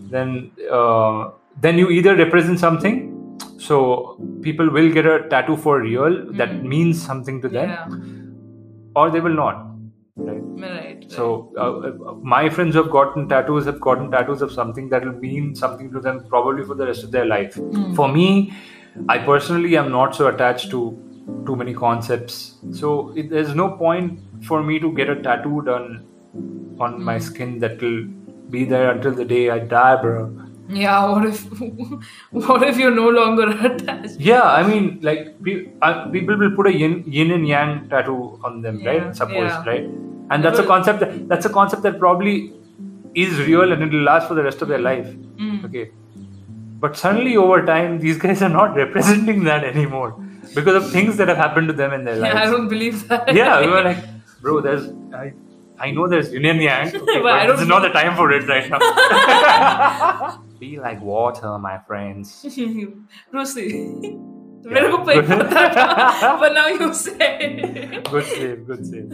[0.00, 3.06] then uh, then you either represent something.
[3.58, 8.20] So people will get a tattoo for real that means something to them, yeah
[8.94, 9.66] or they will not.
[10.16, 10.42] Right.
[10.62, 11.10] right.
[11.10, 15.18] So uh, my friends who have gotten tattoos have gotten tattoos of something that will
[15.18, 17.54] mean something to them probably for the rest of their life.
[17.94, 18.52] For me,
[19.08, 20.80] I personally am not so attached to
[21.46, 22.54] too many concepts.
[22.72, 26.06] So it, there's no point for me to get a tattoo done
[26.80, 28.04] on my skin that will
[28.50, 30.20] be there until the day I die, bro.
[30.78, 31.38] yeah what if
[32.48, 36.66] what if you're no longer attached Yeah, I mean, like pe- uh, people will put
[36.70, 39.16] a yin, yin and yang tattoo on them, Yeah, right?
[39.16, 39.64] Suppose, yeah.
[39.70, 39.86] right?
[40.30, 41.00] And that's a concept.
[41.00, 42.52] That, that's a concept that probably
[43.14, 45.08] is real and it will last for the rest of their life.
[45.46, 45.64] Mm.
[45.64, 45.90] Okay,
[46.80, 50.12] but suddenly over time, these guys are not representing that anymore
[50.54, 52.34] because of things that have happened to them in their lives.
[52.34, 53.34] Yeah, I don't believe that.
[53.34, 53.98] Yeah, we were like,
[54.40, 54.88] bro, there's.
[55.14, 55.32] I,
[55.78, 58.46] I know there's union, and yang, okay, but, this is not the time for it
[58.46, 60.42] right now.
[60.60, 62.44] Be like water, my friends.
[63.32, 64.18] Rosie.
[64.62, 64.90] Yeah.
[64.90, 68.02] good play for that, but now you say.
[68.10, 69.12] good save, good save.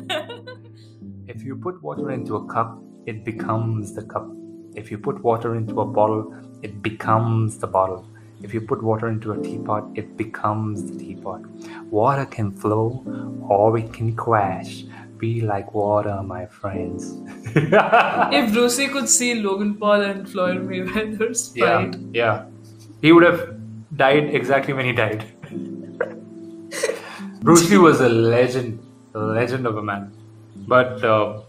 [1.28, 4.28] if you put water into a cup, it becomes the cup.
[4.74, 8.06] If you put water into a bottle, it becomes the bottle.
[8.42, 11.42] If you put water into a teapot, it becomes the teapot.
[11.90, 13.02] Water can flow
[13.48, 14.84] or it can crash.
[15.18, 17.16] Be like water, my friends.
[17.54, 22.44] if Bruce Lee could see Logan Paul and Floyd Mayweather's yeah, fight yeah.
[23.00, 23.58] He would have
[23.96, 25.24] died exactly when he died.
[27.40, 28.84] Bruce Lee was a legend,
[29.14, 30.12] a legend of a man.
[30.68, 31.40] But uh,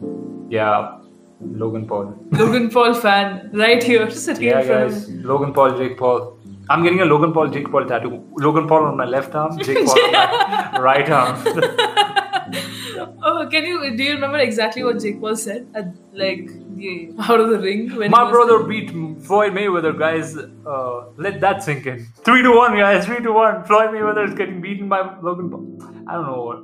[0.50, 1.00] yeah,
[1.40, 2.16] Logan Paul.
[2.32, 6.38] Logan Paul fan right here sitting Yeah, in front guys, Logan Paul, Jake Paul.
[6.70, 8.24] I'm getting a Logan Paul, Jake Paul tattoo.
[8.38, 11.42] Logan Paul on my left arm, Jake Paul on my right arm.
[13.24, 17.40] oh can you do you remember exactly what Jake Paul said at like the out
[17.40, 18.90] of the ring when my brother beat
[19.22, 20.36] Floyd Mayweather, guys.
[20.38, 22.06] Uh, let that sink in.
[22.24, 23.06] Three to one, guys.
[23.06, 23.64] Three to one.
[23.64, 25.66] Floyd Mayweather is getting beaten by Logan Paul.
[26.08, 26.64] I don't know what.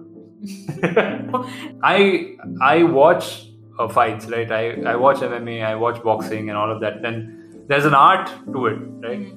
[1.84, 3.48] I I watch
[3.80, 4.52] uh, fights, right?
[4.52, 4.64] I
[4.94, 7.02] I watch MMA, I watch boxing, and all of that.
[7.02, 9.34] Then there's an art to it, right?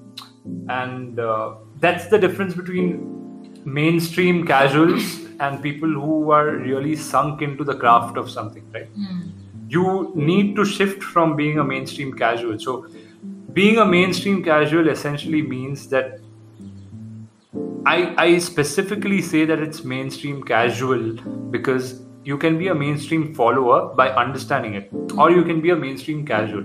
[0.69, 7.65] And uh, that's the difference between mainstream casuals and people who are really sunk into
[7.65, 8.89] the craft of something, right?
[9.69, 12.59] you need to shift from being a mainstream casual.
[12.59, 12.87] So,
[13.53, 16.21] being a mainstream casual essentially means that
[17.85, 21.15] I, I specifically say that it's mainstream casual
[21.51, 25.77] because you can be a mainstream follower by understanding it, or you can be a
[25.77, 26.65] mainstream casual.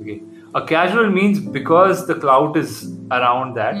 [0.00, 0.20] Okay,
[0.54, 2.74] a casual means because the clout is
[3.10, 3.80] around that,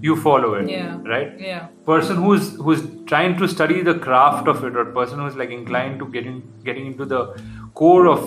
[0.00, 0.68] you follow it.
[0.70, 0.98] Yeah.
[1.12, 2.82] Right yeah person who's who's
[3.12, 6.38] trying to study the craft of it or person who's like inclined to getting
[6.68, 7.20] getting into the
[7.82, 8.24] core of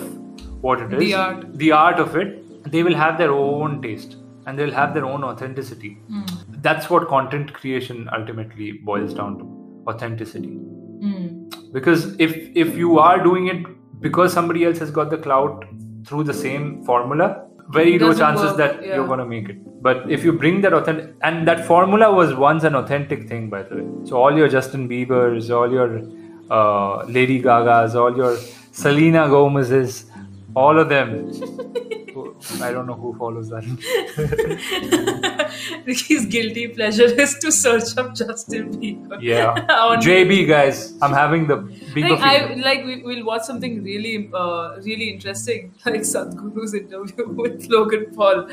[0.62, 1.58] what it is, The art.
[1.58, 4.16] the art of it, they will have their own taste
[4.46, 5.98] and they'll have their own authenticity.
[6.10, 6.62] Mm.
[6.68, 9.44] That's what content creation ultimately boils down to
[9.92, 10.54] authenticity.
[11.10, 11.37] Mm.
[11.72, 13.66] Because if if you are doing it
[14.00, 15.64] because somebody else has got the clout
[16.06, 18.94] through the same formula, very low chances work, that yeah.
[18.96, 19.82] you're gonna make it.
[19.82, 23.62] But if you bring that authentic, and that formula was once an authentic thing, by
[23.62, 24.08] the way.
[24.08, 26.02] So all your Justin Bieber's, all your
[26.50, 28.36] uh, Lady Gaga's, all your
[28.72, 30.06] Selena Gomez's,
[30.54, 31.30] all of them.
[32.60, 33.64] I don't know who follows that.
[35.86, 39.18] Ricky's guilty pleasure is to search up Justin Bieber.
[39.20, 39.54] Yeah,
[40.06, 44.76] JB guys, I'm having the Bieber Like I like we, we'll watch something really uh,
[44.82, 48.48] really interesting like Sadhguru's interview with Logan Paul,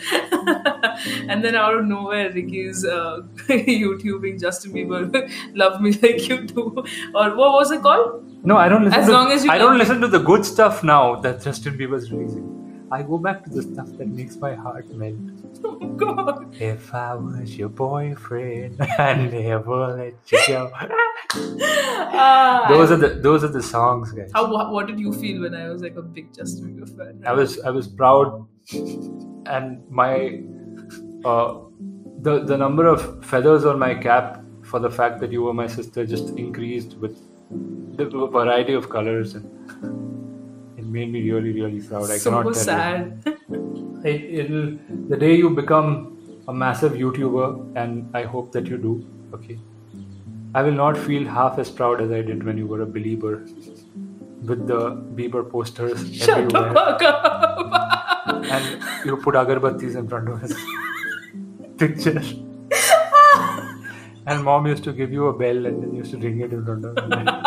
[1.29, 6.83] and then out of nowhere Ricky's uh, YouTubing Justin Bieber, "Love Me Like You Do,"
[7.15, 8.23] or what was it called?
[8.45, 8.99] No, I don't listen.
[8.99, 9.79] As to, long as you I don't it.
[9.79, 12.64] listen to the good stuff now that Justin Bieber's releasing.
[12.91, 15.15] I go back to the stuff that makes my heart melt.
[15.67, 16.55] Oh God!
[16.61, 20.71] If I was your boyfriend, I'd never let you go.
[22.17, 24.31] Ah, those are the those are the songs, guys.
[24.33, 27.23] how what, what did you feel when I was like a big Justin Bieber fan?
[27.25, 28.47] I was I was proud,
[29.47, 30.41] and my
[31.25, 31.59] uh,
[32.21, 35.67] the the number of feathers on my cap for the fact that you were my
[35.67, 37.17] sister just increased with
[37.97, 39.45] the variety of colors, and
[40.85, 42.09] made me really really proud.
[42.09, 42.55] I so cannot tell you.
[42.55, 43.21] sad.
[44.05, 44.77] it, it'll
[45.09, 46.17] the day you become
[46.47, 49.05] a massive YouTuber, and I hope that you do.
[49.33, 49.59] Okay,
[50.53, 53.45] I will not feel half as proud as I did when you were a believer
[54.43, 58.45] with the Bieber posters Shut the everywhere, fuck up.
[58.45, 60.55] and you put agarbattis in front of his
[61.77, 62.21] picture.
[64.27, 66.65] And mom used to give you a bell and then used to ring it in
[66.65, 67.44] front of him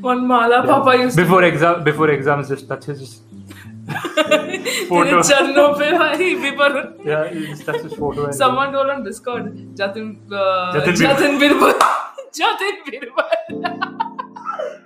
[0.00, 0.64] one mala.
[0.64, 0.72] Yeah.
[0.72, 3.20] Papa used before exam before exams just touches his
[4.88, 5.22] photo.
[7.04, 8.30] yeah, he just touches his photo.
[8.30, 11.74] Someone told on Discord, Jatin uh, Jatin, Jatin Birbal.
[12.32, 14.04] Jatin Birbal.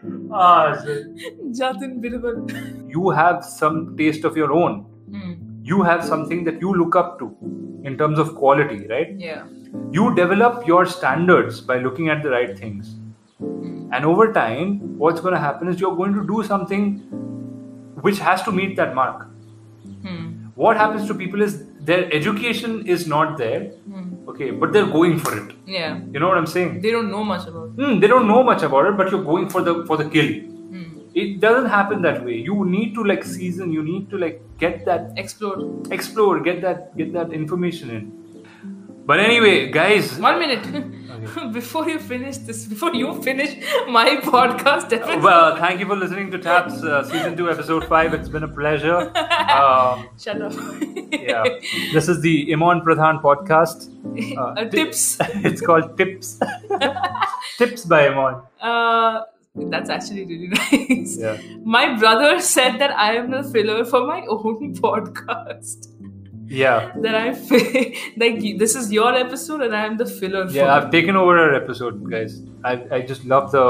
[0.33, 1.07] ah, shit.
[1.53, 2.91] Jatin Birbal.
[2.91, 4.87] You have some taste of your own.
[5.11, 5.65] Mm.
[5.65, 7.37] You have something that you look up to
[7.85, 9.15] in terms of quality, right?
[9.19, 9.45] Yeah.
[9.91, 12.97] You develop your standards by looking at the right things
[13.93, 16.87] and over time, what's going to happen is you're going to do something
[18.07, 19.27] which has to meet that mark.
[20.07, 20.29] Hmm.
[20.55, 24.29] What happens to people is their education is not there, Hmm.
[24.33, 25.55] okay, but they're going for it.
[25.67, 26.01] Yeah.
[26.13, 26.81] You know what I'm saying?
[26.83, 27.85] They don't know much about it.
[27.85, 30.33] Hmm, they don't know much about it, but you're going for the for the kill.
[30.75, 30.83] Hmm.
[31.23, 32.37] It doesn't happen that way.
[32.51, 33.73] You need to like season.
[33.79, 35.57] You need to like get that Explore.
[35.99, 38.05] explore get that get that information in
[39.07, 40.93] but anyway guys One minute.
[41.53, 43.51] before you finish this, before you finish
[43.89, 45.23] my podcast episode.
[45.23, 48.49] well thank you for listening to taps uh, season 2 episode 5 it's been a
[48.49, 48.97] pleasure
[49.59, 50.53] um, Shut up.
[51.13, 51.45] yeah
[51.93, 55.17] this is the imon pradhan podcast Uh, ti- tips.
[55.51, 56.39] it's called tips
[57.59, 59.23] tips by imon Uh,
[59.73, 61.17] that's actually really nice.
[61.23, 61.37] yeah
[61.79, 65.89] My brother said that I am the filler for my own podcast.
[66.61, 66.93] Yeah.
[67.05, 67.27] That I
[68.23, 70.43] like this is your episode and I am the filler.
[70.57, 72.35] yeah i've taken over our episode guys.
[72.71, 73.67] I, I just love the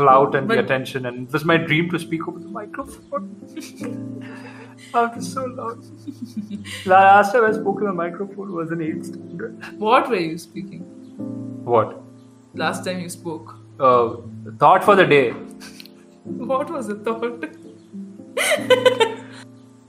[0.00, 3.28] clout and the attention and it was my dream to speak over the microphone.
[4.94, 5.80] After so long
[6.92, 9.80] last time i spoke in the microphone was in 8th standard.
[9.86, 10.82] What were you speaking?
[11.72, 11.96] What?
[12.54, 13.54] Last time you spoke?
[13.80, 14.16] uh,
[14.58, 15.30] thought for the day.
[16.52, 17.44] What was the thought?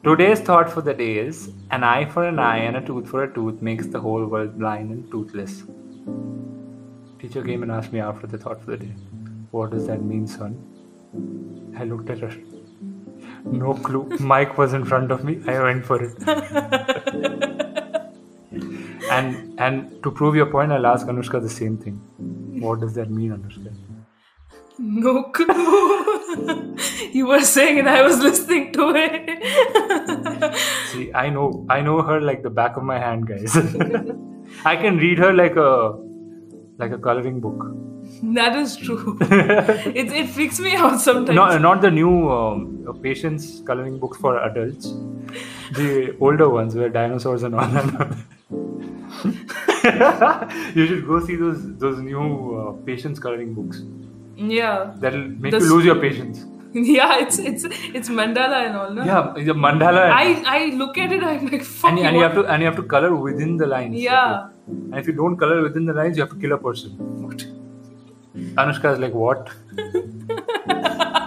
[0.01, 3.23] Today's thought for the day is an eye for an eye and a tooth for
[3.23, 5.63] a tooth makes the whole world blind and toothless.
[7.19, 8.93] Teacher came and asked me after the thought for the day
[9.51, 10.55] what does that mean son?
[11.77, 12.33] I looked at her.
[13.43, 14.07] No clue.
[14.21, 15.41] Mike was in front of me.
[15.45, 16.15] I went for it.
[19.11, 21.95] And and to prove your point i'll ask anoushka the same thing.
[22.65, 23.71] What does that mean anoushka
[24.99, 26.75] No clue.
[27.11, 30.55] you were saying and I was listening to it.
[30.91, 33.57] See, I know, I know her like the back of my hand, guys.
[34.65, 35.97] I can read her like a,
[36.77, 37.75] like a coloring book.
[38.35, 39.17] that is true.
[39.21, 41.35] it, it freaks me out sometimes.
[41.35, 44.93] Not, not the new um, patience coloring books for adults.
[45.73, 48.17] The older ones where dinosaurs and all that.
[50.75, 53.83] you should go see those those new uh, patience coloring books.
[54.39, 54.93] Yeah.
[54.97, 56.45] That'll make This- you lose your patience.
[56.71, 57.63] Yeah, it's it's
[57.99, 59.03] it's mandala and all, no?
[59.03, 60.01] Yeah, the mandala.
[60.17, 60.25] I
[60.55, 61.89] I look at it, I'm like, fuck.
[61.91, 63.95] and, and you have to and you have to color within the lines.
[63.99, 64.49] Yeah.
[64.67, 66.91] And if you don't color within the lines, you have to kill a person.
[68.61, 69.49] Anoushka is like, what?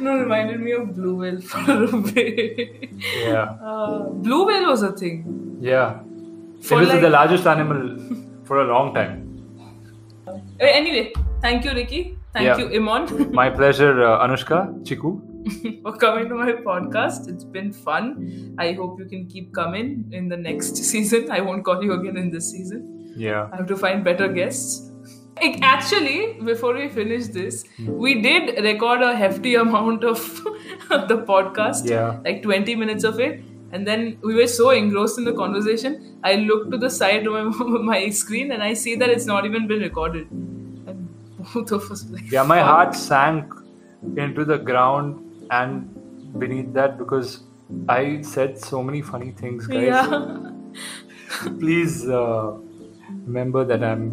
[0.00, 2.90] no, reminded me of Blue Whale for a bit.
[3.22, 3.56] Yeah.
[3.62, 5.58] Uh, Blue Whale was a thing.
[5.60, 6.00] Yeah.
[6.62, 7.98] For it was like- the largest animal
[8.44, 9.29] for a long time.
[10.36, 12.16] Uh, Anyway, thank you, Ricky.
[12.32, 12.58] Thank Yeah.
[12.58, 15.20] you, Imon, My pleasure, uh, Anoushka, Chiku.
[15.82, 17.28] for coming to my podcast.
[17.28, 18.54] It's been fun.
[18.58, 21.30] I hope you can keep coming in the next season.
[21.30, 23.12] I won't call you again in this season.
[23.16, 23.48] Yeah.
[23.52, 24.86] I have to find better guests.
[25.42, 27.64] Like, Actually, before we finish this,
[28.04, 30.18] we did record a hefty amount of
[31.12, 32.18] the podcast, Yeah.
[32.26, 33.40] like 20 minutes of it.
[33.72, 37.32] And then we were so engrossed in the conversation, I look to the side of
[37.32, 37.42] my,
[37.92, 40.30] my screen and I see that it's not even been recorded.
[40.30, 41.08] And
[41.54, 43.52] both of us like, Yeah, my "Fuck." heart sank
[44.16, 47.44] into the ground and beneath that because
[47.88, 49.84] I said so many funny things, guys.
[49.86, 50.50] Yeah.
[51.60, 52.56] Please uh,
[53.26, 54.04] remember that I'm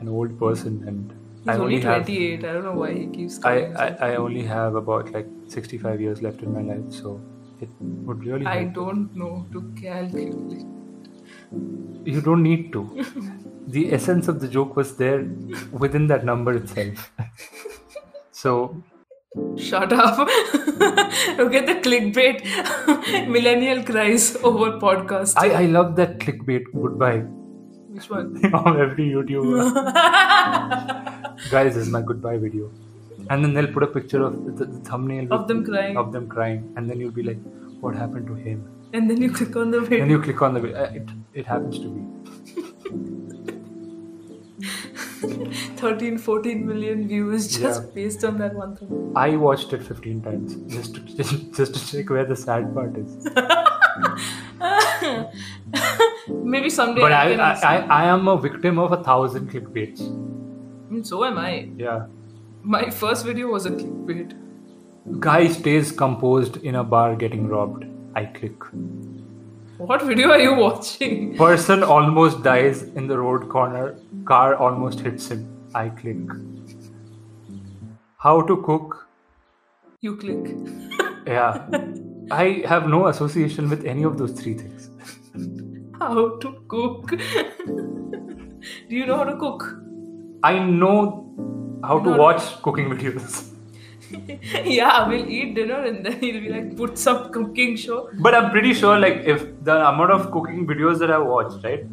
[0.00, 2.44] an old person and He's I only only have 28.
[2.44, 3.86] I don't know why he keeps I, I.
[4.08, 7.20] I only have about like 65 years left in my life, so
[7.64, 8.74] it would really I help.
[8.74, 10.64] don't know to calculate.
[12.04, 12.82] You don't need to.
[13.66, 15.22] the essence of the joke was there
[15.84, 17.10] within that number itself.
[18.30, 18.82] so
[19.56, 20.18] Shut up.
[21.38, 22.44] Look at the clickbait.
[23.28, 25.34] Millennial cries over podcast.
[25.36, 27.24] I, I love that clickbait goodbye
[27.96, 28.36] Which one?
[28.54, 29.74] of every YouTuber.
[31.50, 32.70] Guys, this is my goodbye video.
[33.30, 35.96] And then they'll put a picture of the, the thumbnail of them crying.
[35.96, 37.38] of them crying, and then you'll be like,
[37.80, 39.98] "What happened to him?" And then you click on the video.
[39.98, 40.18] Then video.
[40.18, 40.82] you click on the video.
[40.84, 41.08] uh, it.
[41.42, 42.02] It happens to me.
[45.76, 47.88] 13, 14 million views just Yeah.
[47.94, 49.12] based on that one thing.
[49.16, 52.96] I watched it 15 times just to just, just to check where the sad part
[52.96, 53.16] is.
[56.28, 60.00] Maybe someday But I, I, I, I, I am a victim of a thousand clickbaits.
[60.90, 61.68] Mm, So am I.
[61.76, 62.06] Yeah.
[62.66, 64.32] My first video was a clickbait.
[65.20, 67.84] Guy stays composed in a bar getting robbed.
[68.14, 68.64] I click.
[69.76, 71.36] What video are you watching?
[71.36, 73.96] Person almost dies in the road corner.
[74.24, 75.46] Car almost hits him.
[75.74, 76.16] I click.
[78.16, 79.08] How to cook?
[80.00, 80.56] You click.
[81.26, 81.66] Yeah.
[82.30, 84.88] I have no association with any of those three things.
[85.98, 87.08] How to cook?
[87.08, 89.70] Do you know how to cook?
[90.42, 91.20] I know
[91.86, 93.50] how to watch cooking videos.
[94.64, 98.10] yeah, we'll eat dinner and then he'll be like, put some cooking show.
[98.14, 101.84] But I'm pretty sure, like, if the amount of cooking videos that I watched, right?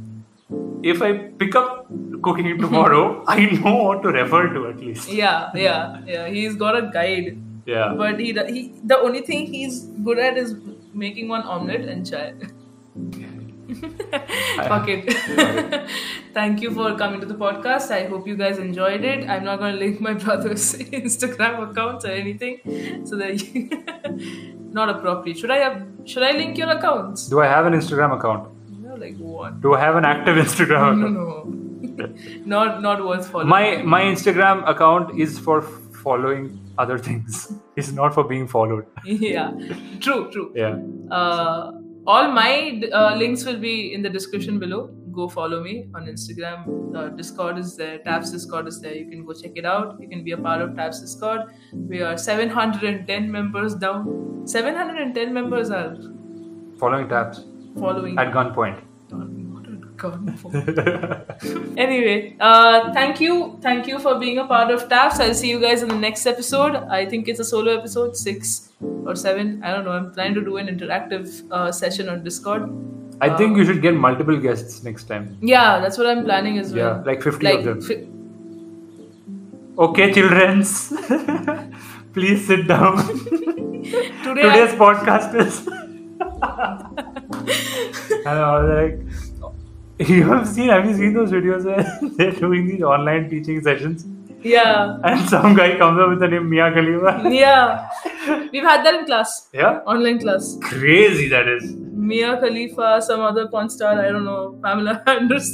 [0.84, 1.88] If I pick up
[2.22, 5.12] cooking tomorrow, I know what to refer to at least.
[5.12, 6.28] Yeah, yeah, yeah.
[6.28, 7.94] He's got a guide, Yeah.
[7.98, 10.56] but he, he the only thing he's good at is
[10.94, 12.34] making one omelette and chai.
[13.76, 15.90] Fuck it.
[16.34, 17.92] Thank you for coming to the podcast.
[17.92, 19.30] I hope you guys enjoyed it.
[19.30, 22.60] I'm not going to link my brother's Instagram accounts or anything,
[23.06, 23.70] so that you
[24.80, 25.38] not appropriate.
[25.38, 25.84] Should I have?
[26.06, 27.28] Should I link your accounts?
[27.28, 28.50] Do I have an Instagram account?
[28.82, 29.62] No, like what?
[29.62, 31.98] Do I have an active Instagram No, account?
[31.98, 32.14] no,
[32.46, 33.50] not not worth following.
[33.50, 37.54] My my Instagram account is for following other things.
[37.76, 38.86] It's not for being followed.
[39.06, 39.52] yeah,
[40.00, 40.52] true, true.
[40.56, 40.78] Yeah.
[41.12, 41.72] Uh,
[42.08, 44.88] all my uh, links will be in the description below.
[45.12, 46.96] Go follow me on Instagram.
[46.96, 47.98] Uh, Discord is there.
[48.00, 48.96] TAPS Discord is there.
[48.96, 49.98] You can go check it out.
[50.00, 51.42] You can be a part of TAPS Discord.
[51.74, 54.44] We are 710 members down.
[54.46, 55.96] 710 members are
[56.80, 57.44] Following TAPS
[57.78, 58.18] following.
[58.18, 58.82] at gunpoint.
[60.04, 61.78] Not at gunpoint.
[61.78, 65.20] anyway, uh, thank you, thank you for being a part of TAPS.
[65.20, 66.76] I'll see you guys in the next episode.
[66.76, 68.70] I think it's a solo episode, six
[69.06, 69.62] or seven.
[69.64, 69.92] I don't know.
[69.92, 72.70] I'm planning to do an interactive uh, session on Discord.
[73.22, 75.38] I think you should get multiple guests next time.
[75.42, 76.98] Yeah, that's what I'm planning as well.
[76.98, 77.82] Yeah, like 50 like of them.
[77.82, 78.08] fi-
[79.78, 80.92] Okay, childrens.
[82.14, 82.98] Please sit down.
[83.08, 85.68] today, Today's I, podcast is.
[88.26, 89.00] and I was like,
[90.10, 94.06] you have seen, have you seen those videos where they're doing these online teaching sessions?
[94.44, 97.30] yeah, And some guy comes up with the name Mia Khalifa.
[97.32, 97.88] yeah.
[98.52, 99.82] We've had that in class, Yeah?
[99.86, 100.58] online class.
[100.64, 101.76] Crazy that is.
[101.76, 105.50] Mia Khalifa, some other porn star, I don't know, Pamela Anderson.